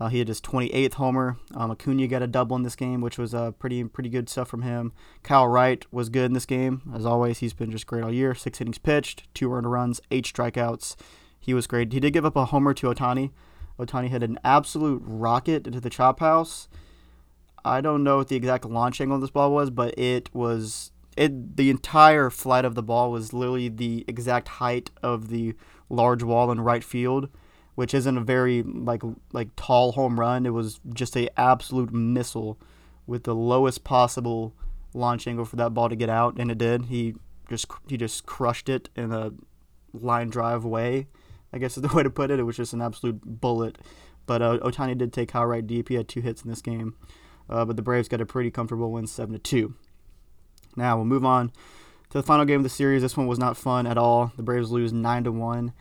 Uh, 0.00 0.08
he 0.08 0.18
had 0.18 0.28
his 0.28 0.40
28th 0.40 0.94
homer. 0.94 1.36
Um, 1.54 1.70
Acuna 1.70 2.08
got 2.08 2.22
a 2.22 2.26
double 2.26 2.56
in 2.56 2.62
this 2.62 2.74
game, 2.74 3.00
which 3.00 3.16
was 3.16 3.32
uh, 3.32 3.52
pretty 3.52 3.84
pretty 3.84 4.08
good 4.08 4.28
stuff 4.28 4.48
from 4.48 4.62
him. 4.62 4.92
Kyle 5.22 5.46
Wright 5.46 5.84
was 5.92 6.08
good 6.08 6.26
in 6.26 6.32
this 6.32 6.46
game. 6.46 6.82
As 6.94 7.06
always, 7.06 7.38
he's 7.38 7.52
been 7.52 7.70
just 7.70 7.86
great 7.86 8.02
all 8.02 8.12
year. 8.12 8.34
Six 8.34 8.60
innings 8.60 8.78
pitched, 8.78 9.32
two 9.34 9.52
earned 9.52 9.70
runs, 9.70 10.00
eight 10.10 10.24
strikeouts. 10.24 10.96
He 11.38 11.54
was 11.54 11.66
great. 11.66 11.92
He 11.92 12.00
did 12.00 12.12
give 12.12 12.24
up 12.24 12.36
a 12.36 12.46
homer 12.46 12.74
to 12.74 12.88
Ohtani. 12.88 13.30
Ohtani 13.78 14.08
hit 14.08 14.22
an 14.22 14.38
absolute 14.42 15.02
rocket 15.04 15.66
into 15.66 15.80
the 15.80 15.90
chop 15.90 16.20
house. 16.20 16.68
I 17.64 17.80
don't 17.80 18.04
know 18.04 18.18
what 18.18 18.28
the 18.28 18.36
exact 18.36 18.64
launch 18.64 19.00
angle 19.00 19.16
of 19.16 19.20
this 19.20 19.30
ball 19.30 19.52
was, 19.52 19.70
but 19.70 19.98
it 19.98 20.34
was 20.34 20.90
it 21.16 21.56
the 21.56 21.70
entire 21.70 22.30
flight 22.30 22.64
of 22.64 22.74
the 22.74 22.82
ball 22.82 23.10
was 23.10 23.32
literally 23.32 23.68
the 23.68 24.04
exact 24.08 24.48
height 24.48 24.90
of 25.02 25.28
the 25.28 25.54
large 25.88 26.22
wall 26.22 26.50
in 26.50 26.60
right 26.60 26.84
field, 26.84 27.28
which 27.74 27.94
isn't 27.94 28.18
a 28.18 28.22
very 28.22 28.62
like 28.62 29.02
like 29.32 29.54
tall 29.56 29.92
home 29.92 30.18
run. 30.18 30.46
It 30.46 30.50
was 30.50 30.80
just 30.92 31.16
a 31.16 31.28
absolute 31.38 31.92
missile 31.92 32.58
with 33.06 33.24
the 33.24 33.34
lowest 33.34 33.84
possible 33.84 34.54
launch 34.92 35.26
angle 35.26 35.44
for 35.44 35.56
that 35.56 35.74
ball 35.74 35.88
to 35.88 35.96
get 35.96 36.08
out, 36.08 36.36
and 36.38 36.50
it 36.50 36.58
did. 36.58 36.86
He 36.86 37.14
just 37.48 37.66
he 37.88 37.96
just 37.96 38.26
crushed 38.26 38.68
it 38.68 38.88
in 38.96 39.12
a 39.12 39.32
line 39.92 40.30
drive 40.30 40.64
way. 40.64 41.08
I 41.52 41.58
guess 41.58 41.76
is 41.76 41.82
the 41.82 41.88
way 41.94 42.02
to 42.02 42.10
put 42.10 42.30
it. 42.30 42.40
It 42.40 42.44
was 42.44 42.56
just 42.56 42.72
an 42.72 42.82
absolute 42.82 43.20
bullet. 43.24 43.78
But 44.26 44.40
uh, 44.40 44.58
Ohtani 44.58 44.96
did 44.96 45.12
take 45.12 45.30
Kyle 45.30 45.44
Wright 45.44 45.66
deep. 45.66 45.88
He 45.88 45.96
had 45.96 46.08
two 46.08 46.20
hits 46.20 46.42
in 46.42 46.50
this 46.50 46.62
game, 46.62 46.94
uh, 47.48 47.64
but 47.64 47.76
the 47.76 47.82
Braves 47.82 48.08
got 48.08 48.22
a 48.22 48.26
pretty 48.26 48.50
comfortable 48.50 48.90
win, 48.90 49.06
seven 49.06 49.34
to 49.34 49.38
two. 49.38 49.74
Now 50.76 50.96
we'll 50.96 51.04
move 51.04 51.24
on 51.24 51.50
to 52.10 52.18
the 52.18 52.22
final 52.22 52.44
game 52.44 52.60
of 52.60 52.64
the 52.64 52.70
series. 52.70 53.02
This 53.02 53.16
one 53.16 53.26
was 53.26 53.38
not 53.38 53.56
fun 53.56 53.86
at 53.86 53.98
all. 53.98 54.32
The 54.36 54.42
Braves 54.42 54.70
lose 54.70 54.92
nine 54.92 55.24
to 55.24 55.32
one. 55.32 55.72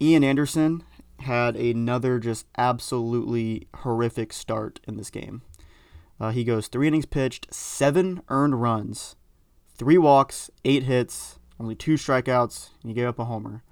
Ian 0.00 0.24
Anderson 0.24 0.82
had 1.22 1.56
another 1.56 2.18
just 2.18 2.46
absolutely 2.56 3.66
horrific 3.76 4.32
start 4.32 4.80
in 4.86 4.96
this 4.96 5.10
game. 5.10 5.42
Uh, 6.20 6.30
he 6.30 6.44
goes 6.44 6.68
three 6.68 6.86
innings 6.86 7.06
pitched, 7.06 7.52
seven 7.52 8.22
earned 8.28 8.60
runs, 8.60 9.16
three 9.76 9.98
walks, 9.98 10.50
eight 10.64 10.84
hits, 10.84 11.38
only 11.58 11.74
two 11.74 11.94
strikeouts, 11.94 12.70
and 12.82 12.90
he 12.90 12.94
gave 12.94 13.08
up 13.08 13.18
a 13.18 13.24
homer. 13.24 13.62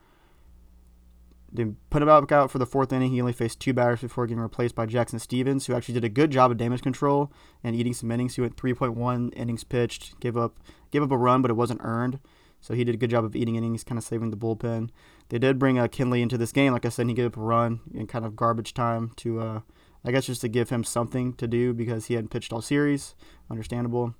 They 1.52 1.66
put 1.90 2.02
him 2.02 2.08
out 2.08 2.50
for 2.50 2.58
the 2.58 2.66
fourth 2.66 2.92
inning. 2.92 3.10
He 3.10 3.20
only 3.20 3.32
faced 3.32 3.58
two 3.58 3.72
batters 3.72 4.00
before 4.00 4.26
getting 4.26 4.40
replaced 4.40 4.76
by 4.76 4.86
Jackson 4.86 5.18
Stephens, 5.18 5.66
who 5.66 5.74
actually 5.74 5.94
did 5.94 6.04
a 6.04 6.08
good 6.08 6.30
job 6.30 6.50
of 6.50 6.56
damage 6.56 6.82
control 6.82 7.32
and 7.64 7.74
eating 7.74 7.92
some 7.92 8.10
innings. 8.12 8.36
He 8.36 8.40
went 8.40 8.56
3.1 8.56 9.32
innings 9.36 9.64
pitched, 9.64 10.18
gave 10.20 10.36
up 10.36 10.58
gave 10.92 11.02
up 11.02 11.10
a 11.10 11.16
run, 11.16 11.42
but 11.42 11.50
it 11.50 11.54
wasn't 11.54 11.80
earned. 11.82 12.20
So 12.60 12.74
he 12.74 12.84
did 12.84 12.94
a 12.94 12.98
good 12.98 13.10
job 13.10 13.24
of 13.24 13.34
eating 13.34 13.56
innings, 13.56 13.84
kind 13.84 13.98
of 13.98 14.04
saving 14.04 14.30
the 14.30 14.36
bullpen. 14.36 14.90
They 15.30 15.38
did 15.38 15.58
bring 15.58 15.78
uh, 15.78 15.86
Kenley 15.86 16.20
into 16.20 16.36
this 16.36 16.52
game. 16.52 16.72
Like 16.72 16.84
I 16.84 16.88
said, 16.90 17.08
he 17.08 17.14
gave 17.14 17.26
up 17.26 17.36
a 17.36 17.40
run 17.40 17.80
in 17.94 18.06
kind 18.06 18.24
of 18.24 18.36
garbage 18.36 18.74
time 18.74 19.12
to, 19.16 19.40
uh, 19.40 19.60
I 20.04 20.10
guess, 20.10 20.26
just 20.26 20.40
to 20.42 20.48
give 20.48 20.70
him 20.70 20.84
something 20.84 21.32
to 21.34 21.46
do 21.46 21.72
because 21.72 22.06
he 22.06 22.14
hadn't 22.14 22.30
pitched 22.30 22.52
all 22.52 22.60
series. 22.60 23.14
Understandable. 23.50 24.14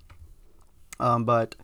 Um, 1.00 1.24
but 1.24 1.56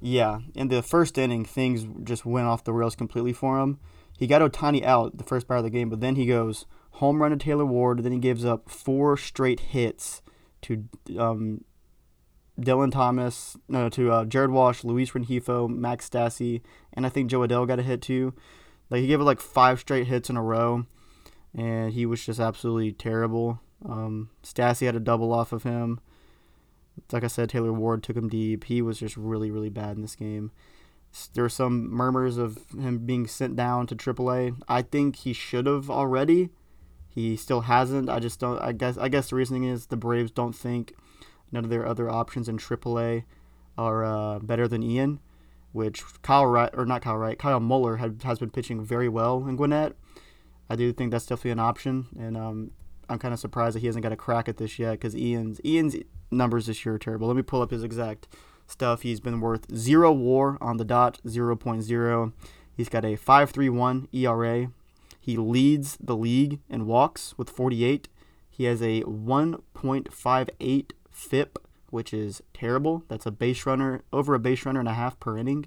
yeah, 0.00 0.40
in 0.54 0.68
the 0.68 0.82
first 0.82 1.18
inning, 1.18 1.44
things 1.44 1.86
just 2.04 2.24
went 2.24 2.46
off 2.46 2.64
the 2.64 2.72
rails 2.72 2.94
completely 2.94 3.32
for 3.32 3.58
him. 3.58 3.80
He 4.16 4.26
got 4.26 4.42
Ohtani 4.42 4.84
out 4.84 5.18
the 5.18 5.24
first 5.24 5.48
part 5.48 5.58
of 5.58 5.64
the 5.64 5.70
game, 5.70 5.90
but 5.90 6.00
then 6.00 6.16
he 6.16 6.26
goes 6.26 6.66
home 6.92 7.20
run 7.20 7.32
to 7.32 7.36
Taylor 7.36 7.66
Ward. 7.66 8.04
Then 8.04 8.12
he 8.12 8.18
gives 8.18 8.44
up 8.44 8.70
four 8.70 9.16
straight 9.16 9.60
hits 9.60 10.22
to 10.62 10.84
um, 11.18 11.64
Dylan 12.60 12.92
Thomas, 12.92 13.56
no, 13.68 13.88
to 13.88 14.10
uh, 14.10 14.24
Jared 14.24 14.50
Walsh, 14.50 14.84
Luis 14.84 15.12
Rengifo, 15.12 15.68
Max 15.68 16.08
Stassi, 16.08 16.60
and 16.92 17.06
I 17.06 17.08
think 17.08 17.30
Jo 17.30 17.40
Adell 17.40 17.66
got 17.66 17.78
a 17.78 17.82
hit 17.82 18.02
too. 18.02 18.34
Like 18.90 19.00
he 19.00 19.06
gave 19.06 19.20
it 19.20 19.24
like 19.24 19.40
five 19.40 19.80
straight 19.80 20.06
hits 20.06 20.30
in 20.30 20.36
a 20.36 20.42
row, 20.42 20.86
and 21.54 21.92
he 21.92 22.06
was 22.06 22.24
just 22.24 22.40
absolutely 22.40 22.92
terrible. 22.92 23.60
Um, 23.84 24.30
Stassi 24.42 24.86
had 24.86 24.96
a 24.96 25.00
double 25.00 25.32
off 25.32 25.52
of 25.52 25.62
him. 25.62 26.00
Like 27.12 27.24
I 27.24 27.28
said, 27.28 27.48
Taylor 27.48 27.72
Ward 27.72 28.02
took 28.02 28.16
him 28.16 28.28
deep. 28.28 28.64
He 28.64 28.82
was 28.82 28.98
just 28.98 29.16
really, 29.16 29.50
really 29.50 29.68
bad 29.68 29.96
in 29.96 30.02
this 30.02 30.16
game 30.16 30.50
there 31.34 31.44
were 31.44 31.48
some 31.48 31.90
murmurs 31.90 32.36
of 32.36 32.58
him 32.78 32.98
being 32.98 33.26
sent 33.26 33.56
down 33.56 33.86
to 33.86 33.96
AAA. 33.96 34.60
I 34.68 34.82
think 34.82 35.16
he 35.16 35.32
should 35.32 35.66
have 35.66 35.90
already. 35.90 36.50
He 37.08 37.36
still 37.36 37.62
hasn't. 37.62 38.08
I 38.08 38.18
just 38.18 38.38
don't. 38.38 38.60
I 38.60 38.72
guess. 38.72 38.96
I 38.96 39.08
guess 39.08 39.30
the 39.30 39.36
reasoning 39.36 39.64
is 39.64 39.86
the 39.86 39.96
Braves 39.96 40.30
don't 40.30 40.54
think 40.54 40.94
none 41.50 41.64
of 41.64 41.70
their 41.70 41.86
other 41.86 42.08
options 42.08 42.48
in 42.48 42.58
AAA 42.58 43.24
are 43.76 44.04
uh, 44.04 44.38
better 44.40 44.68
than 44.68 44.82
Ian, 44.82 45.20
which 45.72 46.02
Kyle 46.22 46.46
Wright 46.46 46.70
or 46.72 46.86
not 46.86 47.02
Kyle 47.02 47.16
Wright, 47.16 47.38
Kyle 47.38 47.60
Muller 47.60 47.96
had, 47.96 48.22
has 48.24 48.38
been 48.38 48.50
pitching 48.50 48.84
very 48.84 49.08
well 49.08 49.46
in 49.46 49.56
Gwinnett. 49.56 49.94
I 50.70 50.76
do 50.76 50.92
think 50.92 51.10
that's 51.10 51.26
definitely 51.26 51.52
an 51.52 51.60
option, 51.60 52.06
and 52.18 52.36
um, 52.36 52.70
I'm 53.08 53.18
kind 53.18 53.32
of 53.32 53.40
surprised 53.40 53.74
that 53.76 53.80
he 53.80 53.86
hasn't 53.86 54.02
got 54.02 54.12
a 54.12 54.16
crack 54.16 54.48
at 54.48 54.58
this 54.58 54.78
yet 54.78 54.92
because 54.92 55.16
Ian's 55.16 55.60
Ian's 55.64 55.96
numbers 56.30 56.66
this 56.66 56.84
year 56.84 56.96
are 56.96 56.98
terrible. 56.98 57.26
Let 57.28 57.36
me 57.36 57.42
pull 57.42 57.62
up 57.62 57.70
his 57.70 57.82
exact 57.82 58.28
stuff. 58.66 59.02
He's 59.02 59.20
been 59.20 59.40
worth 59.40 59.74
zero 59.74 60.12
WAR 60.12 60.58
on 60.60 60.76
the 60.76 60.84
dot, 60.84 61.18
0.0. 61.26 62.32
He's 62.76 62.88
got 62.88 63.04
a 63.04 63.16
5.31 63.16 64.08
ERA. 64.12 64.70
He 65.18 65.36
leads 65.36 65.96
the 66.00 66.16
league 66.16 66.60
in 66.68 66.86
walks 66.86 67.36
with 67.36 67.50
48. 67.50 68.08
He 68.48 68.64
has 68.64 68.80
a 68.82 69.02
1.58 69.02 70.92
WHIP, 71.30 71.58
which 71.90 72.12
is 72.12 72.42
terrible. 72.54 73.04
That's 73.08 73.26
a 73.26 73.30
base 73.30 73.66
runner 73.66 74.02
over 74.12 74.34
a 74.34 74.38
base 74.38 74.64
runner 74.64 74.80
and 74.80 74.88
a 74.88 74.94
half 74.94 75.18
per 75.20 75.36
inning. 75.36 75.66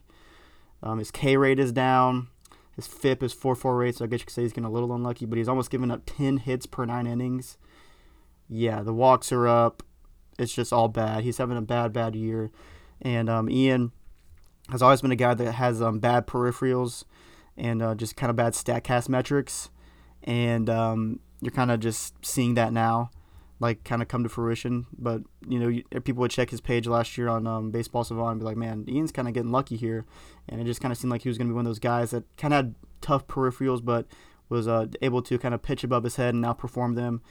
Um, 0.83 0.99
his 0.99 1.11
K 1.11 1.37
rate 1.37 1.59
is 1.59 1.71
down. 1.71 2.27
His 2.75 2.87
FIP 2.87 3.21
is 3.21 3.33
4.48, 3.33 3.95
so 3.95 4.05
I 4.05 4.07
guess 4.07 4.21
you 4.21 4.25
could 4.25 4.33
say 4.33 4.41
he's 4.43 4.53
getting 4.53 4.65
a 4.65 4.71
little 4.71 4.93
unlucky, 4.93 5.25
but 5.25 5.37
he's 5.37 5.49
almost 5.49 5.69
given 5.69 5.91
up 5.91 6.03
10 6.05 6.37
hits 6.37 6.65
per 6.65 6.85
nine 6.85 7.05
innings. 7.05 7.57
Yeah, 8.47 8.81
the 8.81 8.93
walks 8.93 9.31
are 9.31 9.47
up. 9.47 9.83
It's 10.39 10.53
just 10.53 10.73
all 10.73 10.87
bad. 10.87 11.23
He's 11.23 11.37
having 11.37 11.57
a 11.57 11.61
bad, 11.61 11.93
bad 11.93 12.15
year. 12.15 12.49
And 13.01 13.29
um, 13.29 13.49
Ian 13.49 13.91
has 14.69 14.81
always 14.81 15.01
been 15.01 15.11
a 15.11 15.17
guy 15.17 15.33
that 15.33 15.51
has 15.53 15.81
um, 15.81 15.99
bad 15.99 16.27
peripherals 16.27 17.03
and 17.57 17.81
uh, 17.81 17.95
just 17.95 18.15
kind 18.15 18.29
of 18.29 18.35
bad 18.35 18.53
StatCast 18.53 19.09
metrics. 19.09 19.69
And 20.23 20.69
um, 20.69 21.19
you're 21.41 21.51
kind 21.51 21.71
of 21.71 21.79
just 21.79 22.13
seeing 22.25 22.53
that 22.55 22.71
now, 22.73 23.11
like 23.61 23.85
kind 23.85 24.01
of 24.01 24.09
come 24.09 24.23
to 24.23 24.29
fruition. 24.29 24.87
But 24.97 25.21
you 25.47 25.59
know, 25.59 26.01
people 26.01 26.21
would 26.21 26.31
check 26.31 26.49
his 26.49 26.59
page 26.59 26.87
last 26.87 27.17
year 27.17 27.29
on 27.29 27.47
um, 27.47 27.71
Baseball 27.71 28.03
Savant 28.03 28.31
and 28.31 28.39
be 28.41 28.45
like, 28.45 28.57
"Man, 28.57 28.85
Ian's 28.89 29.13
kind 29.13 29.27
of 29.27 29.33
getting 29.33 29.51
lucky 29.51 29.77
here," 29.77 30.05
and 30.49 30.59
it 30.59 30.65
just 30.65 30.81
kind 30.81 30.91
of 30.91 30.97
seemed 30.97 31.11
like 31.11 31.21
he 31.21 31.29
was 31.29 31.37
going 31.37 31.47
to 31.47 31.51
be 31.51 31.55
one 31.55 31.65
of 31.65 31.69
those 31.69 31.79
guys 31.79 32.11
that 32.11 32.25
kind 32.35 32.53
of 32.53 32.57
had 32.57 32.75
tough 32.99 33.27
peripherals, 33.27 33.83
but 33.83 34.05
was 34.49 34.67
uh, 34.67 34.87
able 35.01 35.21
to 35.21 35.37
kind 35.37 35.53
of 35.53 35.61
pitch 35.61 35.83
above 35.83 36.03
his 36.03 36.17
head 36.17 36.33
and 36.33 36.43
outperform 36.43 36.95
them. 36.95 37.21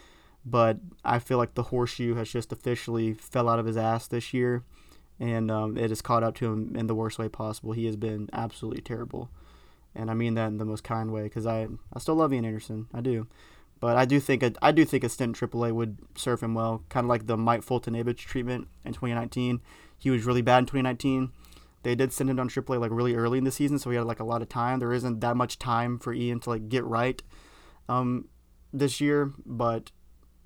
But 0.47 0.79
I 1.05 1.19
feel 1.19 1.37
like 1.37 1.55
the 1.55 1.65
horseshoe 1.65 2.15
has 2.15 2.31
just 2.31 2.51
officially 2.51 3.13
fell 3.13 3.47
out 3.47 3.59
of 3.59 3.67
his 3.67 3.77
ass 3.77 4.07
this 4.07 4.33
year 4.33 4.65
and 5.21 5.51
um, 5.51 5.77
it 5.77 5.91
has 5.91 6.01
caught 6.01 6.25
up 6.25 6.35
to 6.37 6.47
him 6.47 6.75
in 6.75 6.87
the 6.87 6.95
worst 6.95 7.19
way 7.19 7.29
possible. 7.29 7.73
He 7.73 7.85
has 7.85 7.97
been 7.97 8.31
absolutely 8.33 8.81
terrible, 8.81 9.29
and 9.95 10.11
I 10.11 10.15
mean 10.15 10.35
that 10.35 10.47
in 10.49 10.57
the 10.57 10.65
most 10.65 10.83
kind 10.83 11.13
way 11.13 11.25
because 11.25 11.47
I 11.47 11.69
I 11.93 11.99
still 11.99 12.15
love 12.15 12.33
Ian 12.33 12.47
Anderson, 12.47 12.89
I 12.95 13.03
do, 13.03 13.27
but 13.81 13.97
I 13.97 14.05
do 14.05 14.21
think 14.21 14.43
a, 14.43 14.53
I 14.61 14.73
do 14.73 14.85
think 14.85 15.05
a 15.05 15.09
stint 15.09 15.41
in 15.41 15.49
AAA 15.49 15.73
would 15.73 15.99
serve 16.15 16.43
him 16.43 16.55
well, 16.55 16.85
kind 16.91 17.05
of 17.05 17.09
like 17.09 17.27
the 17.27 17.37
Mike 17.37 17.65
Foltynewicz 17.65 18.19
treatment 18.19 18.69
in 18.85 18.93
2019. 18.93 19.61
He 19.99 20.11
was 20.11 20.25
really 20.25 20.43
bad 20.43 20.59
in 20.59 20.67
2019. 20.67 21.33
They 21.83 21.95
did 21.95 22.13
send 22.13 22.29
him 22.29 22.39
on 22.39 22.51
AAA 22.51 22.79
like 22.79 22.91
really 22.91 23.15
early 23.15 23.39
in 23.39 23.45
the 23.45 23.51
season, 23.51 23.79
so 23.79 23.91
he 23.91 23.97
had 23.97 24.05
like 24.05 24.21
a 24.21 24.25
lot 24.25 24.43
of 24.43 24.51
time. 24.51 24.79
There 24.79 24.93
isn't 24.93 25.21
that 25.21 25.37
much 25.37 25.59
time 25.59 25.99
for 25.99 26.13
Ian 26.13 26.41
to 26.41 26.51
like 26.51 26.69
get 26.69 26.85
right 26.85 27.23
um, 27.89 28.29
this 28.73 29.01
year, 29.01 29.33
but 29.47 29.91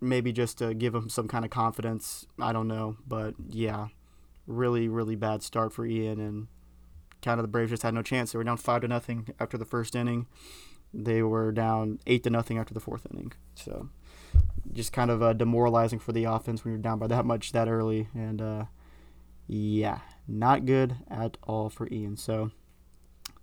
maybe 0.00 0.32
just 0.32 0.58
to 0.58 0.74
give 0.74 0.94
him 0.94 1.08
some 1.08 1.26
kind 1.26 1.44
of 1.44 1.50
confidence. 1.50 2.26
I 2.40 2.52
don't 2.52 2.68
know, 2.68 2.96
but 3.06 3.34
yeah, 3.48 3.88
really, 4.46 4.88
really 4.88 5.16
bad 5.16 5.42
start 5.42 5.72
for 5.72 5.84
Ian, 5.84 6.20
and 6.20 6.46
kind 7.20 7.40
of 7.40 7.42
the 7.42 7.48
Braves 7.48 7.70
just 7.70 7.82
had 7.82 7.94
no 7.94 8.02
chance. 8.02 8.30
They 8.30 8.38
were 8.38 8.44
down 8.44 8.58
five 8.58 8.82
to 8.82 8.88
nothing 8.88 9.34
after 9.40 9.58
the 9.58 9.64
first 9.64 9.96
inning. 9.96 10.26
They 10.94 11.22
were 11.22 11.50
down 11.50 11.98
eight 12.06 12.22
to 12.24 12.30
nothing 12.30 12.58
after 12.58 12.72
the 12.72 12.80
fourth 12.80 13.06
inning. 13.10 13.32
So, 13.56 13.88
just 14.72 14.92
kind 14.92 15.10
of 15.10 15.22
uh, 15.22 15.32
demoralizing 15.32 15.98
for 15.98 16.12
the 16.12 16.24
offense 16.24 16.64
when 16.64 16.72
you're 16.72 16.82
down 16.82 16.98
by 16.98 17.08
that 17.08 17.24
much 17.24 17.52
that 17.52 17.68
early. 17.68 18.08
And 18.14 18.40
uh, 18.40 18.64
yeah, 19.46 20.00
not 20.26 20.66
good 20.66 20.96
at 21.10 21.36
all 21.42 21.68
for 21.68 21.88
Ian. 21.90 22.16
So 22.16 22.50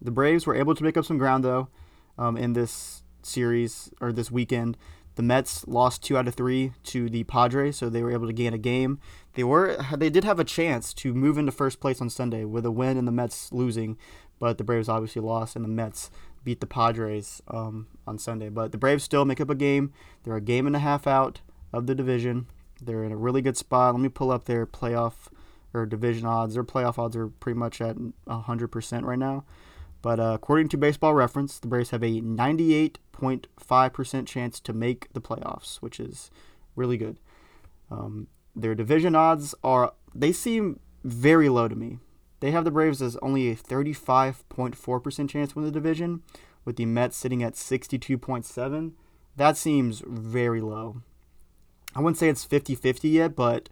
the 0.01 0.11
Braves 0.11 0.45
were 0.45 0.55
able 0.55 0.75
to 0.75 0.83
make 0.83 0.97
up 0.97 1.05
some 1.05 1.17
ground 1.17 1.43
though 1.43 1.69
um, 2.17 2.37
in 2.37 2.53
this 2.53 3.03
series 3.21 3.91
or 4.01 4.11
this 4.11 4.31
weekend. 4.31 4.77
The 5.15 5.23
Mets 5.23 5.67
lost 5.67 6.03
two 6.03 6.17
out 6.17 6.27
of 6.27 6.35
three 6.35 6.71
to 6.85 7.09
the 7.09 7.25
Padres, 7.25 7.75
so 7.77 7.89
they 7.89 8.01
were 8.01 8.13
able 8.13 8.27
to 8.27 8.33
gain 8.33 8.53
a 8.53 8.57
game. 8.57 8.99
They 9.33 9.43
were 9.43 9.77
they 9.95 10.09
did 10.09 10.23
have 10.23 10.39
a 10.39 10.45
chance 10.45 10.93
to 10.95 11.13
move 11.13 11.37
into 11.37 11.51
first 11.51 11.79
place 11.79 12.01
on 12.01 12.09
Sunday 12.09 12.45
with 12.45 12.65
a 12.65 12.71
win 12.71 12.97
and 12.97 13.07
the 13.07 13.11
Mets 13.11 13.51
losing, 13.51 13.97
but 14.39 14.57
the 14.57 14.63
Braves 14.63 14.89
obviously 14.89 15.21
lost 15.21 15.55
and 15.55 15.65
the 15.65 15.69
Mets 15.69 16.09
beat 16.43 16.59
the 16.59 16.67
Padres 16.67 17.41
um, 17.47 17.87
on 18.07 18.17
Sunday. 18.17 18.49
But 18.49 18.71
the 18.71 18.77
Braves 18.77 19.03
still 19.03 19.25
make 19.25 19.41
up 19.41 19.49
a 19.49 19.55
game. 19.55 19.93
They're 20.23 20.35
a 20.35 20.41
game 20.41 20.67
and 20.67 20.75
a 20.75 20.79
half 20.79 21.07
out 21.07 21.41
of 21.73 21.87
the 21.87 21.95
division. 21.95 22.47
They're 22.81 23.03
in 23.03 23.11
a 23.11 23.17
really 23.17 23.41
good 23.41 23.57
spot. 23.57 23.93
Let 23.93 24.01
me 24.01 24.09
pull 24.09 24.31
up 24.31 24.45
their 24.45 24.65
playoff 24.65 25.27
or 25.73 25.85
division 25.85 26.25
odds. 26.25 26.55
Their 26.55 26.63
playoff 26.63 26.97
odds 26.97 27.15
are 27.15 27.27
pretty 27.27 27.57
much 27.57 27.81
at 27.81 27.97
100% 27.97 29.03
right 29.03 29.19
now. 29.19 29.45
But 30.01 30.19
uh, 30.19 30.33
according 30.33 30.69
to 30.69 30.77
Baseball 30.77 31.13
Reference, 31.13 31.59
the 31.59 31.67
Braves 31.67 31.91
have 31.91 32.03
a 32.03 32.21
98.5% 32.21 34.25
chance 34.25 34.59
to 34.59 34.73
make 34.73 35.13
the 35.13 35.21
playoffs, 35.21 35.75
which 35.77 35.99
is 35.99 36.31
really 36.75 36.97
good. 36.97 37.19
Um, 37.91 38.27
their 38.55 38.73
division 38.73 39.15
odds 39.15 39.53
are, 39.63 39.93
they 40.15 40.31
seem 40.31 40.79
very 41.03 41.49
low 41.49 41.67
to 41.67 41.75
me. 41.75 41.99
They 42.41 42.51
have 42.51 42.65
the 42.65 42.71
Braves 42.71 43.01
as 43.01 43.15
only 43.21 43.49
a 43.49 43.55
35.4% 43.55 45.29
chance 45.29 45.51
to 45.51 45.55
win 45.55 45.65
the 45.65 45.71
division, 45.71 46.23
with 46.65 46.75
the 46.75 46.85
Mets 46.85 47.15
sitting 47.15 47.41
at 47.41 47.53
62.7. 47.53 48.91
That 49.37 49.57
seems 49.57 50.03
very 50.05 50.59
low. 50.59 51.01
I 51.95 52.01
wouldn't 52.01 52.17
say 52.17 52.29
it's 52.29 52.45
50-50 52.45 53.11
yet, 53.11 53.35
but 53.35 53.69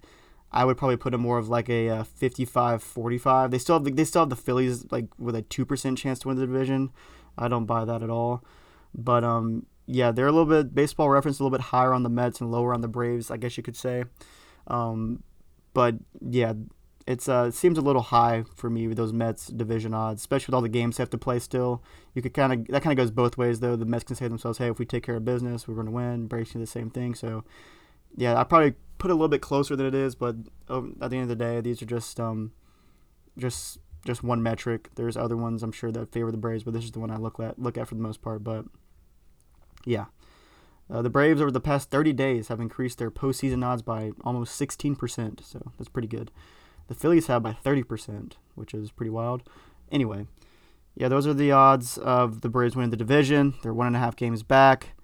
I 0.52 0.66
would 0.66 0.78
probably 0.78 0.98
put 0.98 1.12
them 1.12 1.22
more 1.22 1.38
of 1.38 1.50
like 1.50 1.70
a 1.70 2.06
55-45. 2.22 3.26
Uh, 3.26 3.48
they 3.48 3.58
still 3.58 3.76
have 3.76 3.84
the, 3.84 3.92
they 3.92 4.06
still 4.06 4.22
have 4.22 4.30
the 4.30 4.36
Phillies 4.36 4.86
like 4.92 5.08
with 5.18 5.36
a 5.36 5.44
2% 5.44 5.98
chance 5.98 6.20
to 6.20 6.28
win 6.28 6.38
the 6.38 6.46
division. 6.46 6.92
I 7.38 7.48
don't 7.48 7.66
buy 7.66 7.86
that 7.86 8.04
at 8.04 8.10
all. 8.10 8.44
But 8.94 9.24
um 9.24 9.66
yeah, 9.86 10.12
they're 10.12 10.28
a 10.28 10.32
little 10.32 10.46
bit 10.46 10.76
baseball 10.76 11.10
reference 11.10 11.40
a 11.40 11.44
little 11.44 11.58
bit 11.58 11.66
higher 11.66 11.94
on 11.94 12.04
the 12.04 12.10
Mets 12.10 12.42
and 12.42 12.52
lower 12.52 12.74
on 12.74 12.82
the 12.82 12.88
Braves, 12.88 13.32
I 13.32 13.38
guess 13.38 13.58
you 13.58 13.64
could 13.64 13.78
say. 13.78 14.04
Um 14.68 15.24
but 15.74 15.96
yeah, 16.22 16.54
it's 17.10 17.28
uh, 17.28 17.46
it 17.48 17.56
seems 17.56 17.80
a 17.80 17.82
little 17.82 18.04
high 18.04 18.44
for 18.56 18.70
me 18.70 18.88
with 18.88 18.98
those 18.98 19.12
Mets 19.12 19.48
division 19.48 19.96
odds, 19.96 20.22
especially 20.22 20.52
with 20.52 20.54
all 20.54 20.62
the 20.62 20.70
games 20.70 20.98
they 20.98 21.02
have 21.02 21.10
to 21.10 21.18
play 21.18 21.40
still. 21.40 21.84
You 22.14 22.22
could 22.22 22.36
kind 22.36 22.54
of 22.54 22.68
that 22.68 22.84
kind 22.84 22.92
of 22.98 23.04
goes 23.04 23.10
both 23.10 23.36
ways 23.36 23.62
though. 23.62 23.76
The 23.76 23.84
Mets 23.84 24.04
can 24.04 24.16
say 24.16 24.26
to 24.26 24.30
themselves, 24.30 24.60
"Hey, 24.60 24.70
if 24.70 24.78
we 24.78 24.86
take 24.86 25.02
care 25.02 25.16
of 25.16 25.26
business, 25.26 25.68
we're 25.68 25.74
going 25.74 25.88
to 25.88 25.92
win." 25.92 26.28
Braves 26.28 26.52
do 26.52 26.60
the 26.60 26.68
same 26.68 26.92
thing. 26.92 27.16
So, 27.16 27.44
yeah, 28.16 28.40
I 28.40 28.44
probably 28.44 28.76
put 29.00 29.10
a 29.10 29.16
little 29.16 29.28
bit 29.28 29.42
closer 29.42 29.76
than 29.76 29.88
it 29.88 29.96
is, 29.96 30.14
but 30.14 30.36
um, 30.68 30.98
at 31.02 31.10
the 31.10 31.18
end 31.18 31.24
of 31.24 31.36
the 31.36 31.44
day, 31.44 31.62
these 31.62 31.82
are 31.82 31.88
just 31.88 32.20
um, 32.20 32.52
just 33.40 33.80
just 34.06 34.24
one 34.24 34.44
metric. 34.44 34.92
There's 34.94 35.18
other 35.18 35.36
ones 35.36 35.64
I'm 35.64 35.72
sure 35.72 35.92
that 35.92 36.12
favor 36.12 36.30
the 36.30 36.38
Braves, 36.38 36.64
but 36.64 36.76
this 36.76 36.84
is 36.84 36.92
the 36.92 37.00
one 37.00 37.10
I 37.10 37.18
look 37.18 37.40
at 37.40 37.58
look 37.58 37.76
at 37.76 37.88
for 37.88 37.96
the 37.96 38.04
most 38.04 38.22
part. 38.22 38.44
But 38.44 38.66
yeah. 39.84 40.06
Uh, 40.92 41.04
the 41.04 41.10
Braves 41.10 41.40
over 41.40 41.52
the 41.52 41.60
past 41.60 41.92
30 41.92 42.14
days 42.14 42.48
have 42.48 42.60
increased 42.60 42.98
their 42.98 43.12
postseason 43.12 43.64
odds 43.64 43.84
by 43.84 44.10
almost 44.24 44.60
16%, 44.60 45.46
so 45.46 45.72
that's 45.78 45.88
pretty 45.88 46.08
good. 46.08 46.32
The 46.90 46.96
Phillies 46.96 47.28
have 47.28 47.44
by 47.44 47.56
30%, 47.64 48.34
which 48.56 48.74
is 48.74 48.92
pretty 48.92 49.12
wild. 49.12 49.44
Anyway, 49.92 50.26
yeah, 50.96 51.08
those 51.08 51.28
are 51.28 51.36
the 51.36 51.52
odds 51.52 52.00
of 52.00 52.42
the 52.42 52.50
Braves 52.50 52.76
winning 52.76 52.90
the 52.90 52.98
division. 52.98 53.54
They're 53.62 53.74
one 53.74 53.88
and 53.88 53.96
a 53.96 54.00
half 54.00 54.16
games 54.16 54.42
back. 54.42 54.96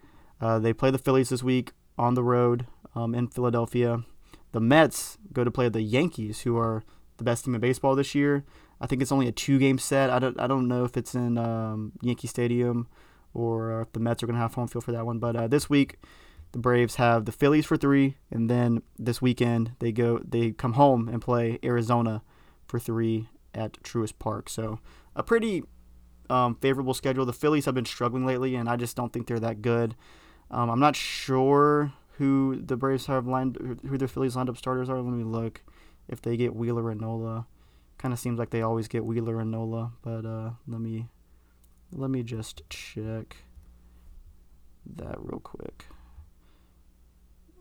Uh, 0.41 0.57
they 0.57 0.73
play 0.73 0.89
the 0.89 0.97
Phillies 0.97 1.29
this 1.29 1.43
week 1.43 1.73
on 1.95 2.15
the 2.15 2.23
road 2.23 2.65
um, 2.95 3.13
in 3.13 3.27
Philadelphia. 3.27 4.03
The 4.51 4.59
Mets 4.59 5.19
go 5.31 5.43
to 5.43 5.51
play 5.51 5.69
the 5.69 5.83
Yankees, 5.83 6.41
who 6.41 6.57
are 6.57 6.83
the 7.17 7.23
best 7.23 7.45
team 7.45 7.53
in 7.53 7.61
baseball 7.61 7.95
this 7.95 8.15
year. 8.15 8.43
I 8.81 8.87
think 8.87 9.03
it's 9.03 9.11
only 9.11 9.27
a 9.27 9.31
two-game 9.31 9.77
set. 9.77 10.09
I 10.09 10.17
don't 10.17 10.39
I 10.39 10.47
don't 10.47 10.67
know 10.67 10.85
if 10.85 10.97
it's 10.97 11.13
in 11.13 11.37
um, 11.37 11.91
Yankee 12.01 12.27
Stadium 12.27 12.87
or 13.33 13.81
if 13.81 13.93
the 13.93 13.99
Mets 13.99 14.23
are 14.23 14.25
going 14.25 14.35
to 14.35 14.41
have 14.41 14.55
home 14.55 14.67
field 14.67 14.83
for 14.85 14.91
that 14.91 15.05
one. 15.05 15.19
But 15.19 15.35
uh, 15.35 15.47
this 15.47 15.69
week, 15.69 15.99
the 16.55 16.61
Braves 16.61 16.95
have 16.95 17.25
the 17.25 17.33
Phillies 17.33 17.65
for 17.65 17.75
three, 17.75 18.15
and 18.31 18.49
then 18.49 18.81
this 18.97 19.21
weekend 19.21 19.73
they 19.79 19.91
go 19.91 20.21
they 20.25 20.51
come 20.51 20.73
home 20.73 21.09
and 21.09 21.21
play 21.21 21.59
Arizona 21.61 22.21
for 22.65 22.79
three 22.79 23.27
at 23.53 23.73
Truist 23.83 24.13
Park. 24.19 24.47
So 24.47 24.79
a 25.17 25.21
pretty 25.21 25.63
um, 26.29 26.55
favorable 26.55 26.93
schedule. 26.93 27.25
The 27.25 27.33
Phillies 27.33 27.65
have 27.65 27.75
been 27.75 27.83
struggling 27.83 28.25
lately, 28.25 28.55
and 28.55 28.69
I 28.69 28.77
just 28.77 28.95
don't 28.95 29.11
think 29.11 29.27
they're 29.27 29.37
that 29.41 29.61
good. 29.61 29.97
Um, 30.49 30.69
I'm 30.69 30.79
not 30.79 30.95
sure 30.95 31.91
who 32.19 32.55
the 32.55 32.77
Braves 32.77 33.07
have 33.07 33.27
lined, 33.27 33.57
who 33.85 33.97
their 33.97 34.07
Phillies 34.07 34.37
lined 34.37 34.47
up 34.47 34.55
starters 34.55 34.89
are. 34.89 35.01
Let 35.01 35.13
me 35.13 35.25
look. 35.25 35.61
If 36.07 36.21
they 36.21 36.37
get 36.37 36.55
Wheeler 36.55 36.89
and 36.89 37.01
Nola, 37.01 37.47
kind 37.97 38.13
of 38.13 38.19
seems 38.19 38.39
like 38.39 38.51
they 38.51 38.61
always 38.61 38.87
get 38.87 39.03
Wheeler 39.03 39.41
and 39.41 39.51
Nola. 39.51 39.91
But 40.01 40.25
uh, 40.25 40.51
let 40.69 40.79
me 40.79 41.09
let 41.91 42.09
me 42.09 42.23
just 42.23 42.61
check 42.69 43.35
that 44.85 45.15
real 45.19 45.41
quick. 45.41 45.87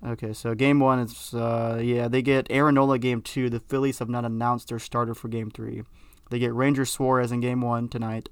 Okay, 0.04 0.34
so 0.34 0.54
game 0.54 0.80
one 0.80 0.98
is 0.98 1.32
uh, 1.32 1.80
yeah 1.82 2.08
they 2.08 2.20
get 2.20 2.46
Aaron 2.50 2.74
Nola 2.74 2.98
game 2.98 3.22
two. 3.22 3.48
The 3.48 3.60
Phillies 3.60 4.00
have 4.00 4.10
not 4.10 4.24
announced 4.24 4.68
their 4.68 4.78
starter 4.78 5.14
for 5.14 5.28
game 5.28 5.50
three. 5.50 5.82
They 6.30 6.38
get 6.38 6.54
Ranger 6.54 6.84
Suarez 6.84 7.32
in 7.32 7.40
game 7.40 7.62
one 7.62 7.88
tonight, 7.88 8.28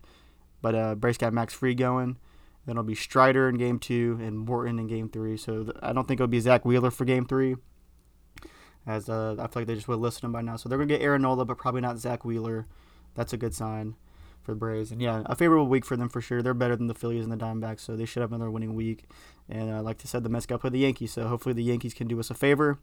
but 0.61 0.75
uh, 0.75 0.95
Brace 0.95 1.17
got 1.17 1.33
Max 1.33 1.55
Fried 1.55 1.79
going. 1.79 2.19
Then 2.67 2.75
it'll 2.75 2.85
be 2.85 2.95
Strider 2.95 3.49
in 3.49 3.57
game 3.57 3.79
two 3.79 4.19
and 4.21 4.39
Morton 4.39 4.79
in 4.79 4.87
game 4.87 5.09
three. 5.09 5.37
So 5.37 5.65
th- 5.65 5.77
I 5.83 5.93
don't 5.93 6.07
think 6.07 6.21
it'll 6.21 6.29
be 6.29 6.41
Zack 6.41 6.65
Wheeler 6.65 6.91
for 6.91 7.07
game 7.07 7.27
three, 7.27 7.57
as 8.87 9.09
uh, 9.09 9.37
I 9.39 9.47
feel 9.47 9.63
like 9.63 9.67
they 9.67 9.75
just 9.75 9.89
would 9.89 9.99
listen 9.99 10.27
him 10.27 10.33
by 10.33 10.43
now. 10.43 10.57
So 10.57 10.69
they're 10.69 10.79
gonna 10.79 10.89
get 10.89 11.01
Aaron 11.01 11.23
Nola, 11.23 11.47
but 11.47 11.57
probably 11.57 11.81
not 11.81 11.99
Zack 11.99 12.25
Wheeler. 12.25 12.67
That's 13.15 13.33
a 13.33 13.39
good 13.39 13.55
sign 13.55 13.97
for 14.43 14.53
the 14.53 14.57
Braves. 14.57 14.91
And 14.91 15.01
yeah, 15.01 15.23
a 15.27 15.35
favorable 15.35 15.67
week 15.67 15.85
for 15.85 15.97
them 15.97 16.09
for 16.09 16.21
sure. 16.21 16.43
They're 16.43 16.55
better 16.55 16.77
than 16.77 16.87
the 16.87 16.95
Phillies 16.95 17.25
and 17.25 17.33
the 17.33 17.37
Diamondbacks, 17.37 17.81
so 17.81 17.97
they 17.97 18.05
should 18.05 18.21
have 18.21 18.33
another 18.33 18.51
winning 18.51 18.75
week. 18.75 19.05
And 19.49 19.71
uh, 19.71 19.83
like 19.83 20.01
I 20.03 20.07
said, 20.07 20.25
the 20.25 20.29
Mets 20.29 20.47
got 20.47 20.57
to 20.57 20.59
play 20.61 20.71
the 20.71 20.79
Yankees, 20.79 21.13
so 21.13 21.29
hopefully 21.29 21.53
the 21.53 21.63
Yankees 21.63 21.95
can 21.95 22.09
do 22.09 22.19
us 22.21 22.31
a 22.31 22.35
favor 22.35 22.79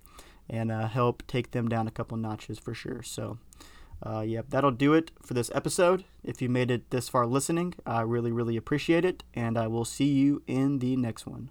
and 0.49 0.71
uh, 0.71 0.87
help 0.87 1.23
take 1.27 1.51
them 1.51 1.67
down 1.67 1.87
a 1.87 1.91
couple 1.91 2.17
notches 2.17 2.59
for 2.59 2.73
sure. 2.73 3.03
So. 3.03 3.37
Uh, 4.01 4.21
yep, 4.21 4.45
that'll 4.49 4.71
do 4.71 4.93
it 4.93 5.11
for 5.21 5.33
this 5.33 5.51
episode. 5.53 6.05
If 6.23 6.41
you 6.41 6.47
made 6.47 6.71
it 6.71 6.89
this 6.89 7.09
far 7.09 7.25
listening, 7.25 7.73
I 7.85 7.99
really, 7.99 8.31
really 8.31 8.55
appreciate 8.55 9.03
it, 9.03 9.23
and 9.33 9.57
I 9.57 9.67
will 9.67 9.83
see 9.83 10.07
you 10.07 10.41
in 10.47 10.79
the 10.79 10.95
next 10.95 11.27
one. 11.27 11.49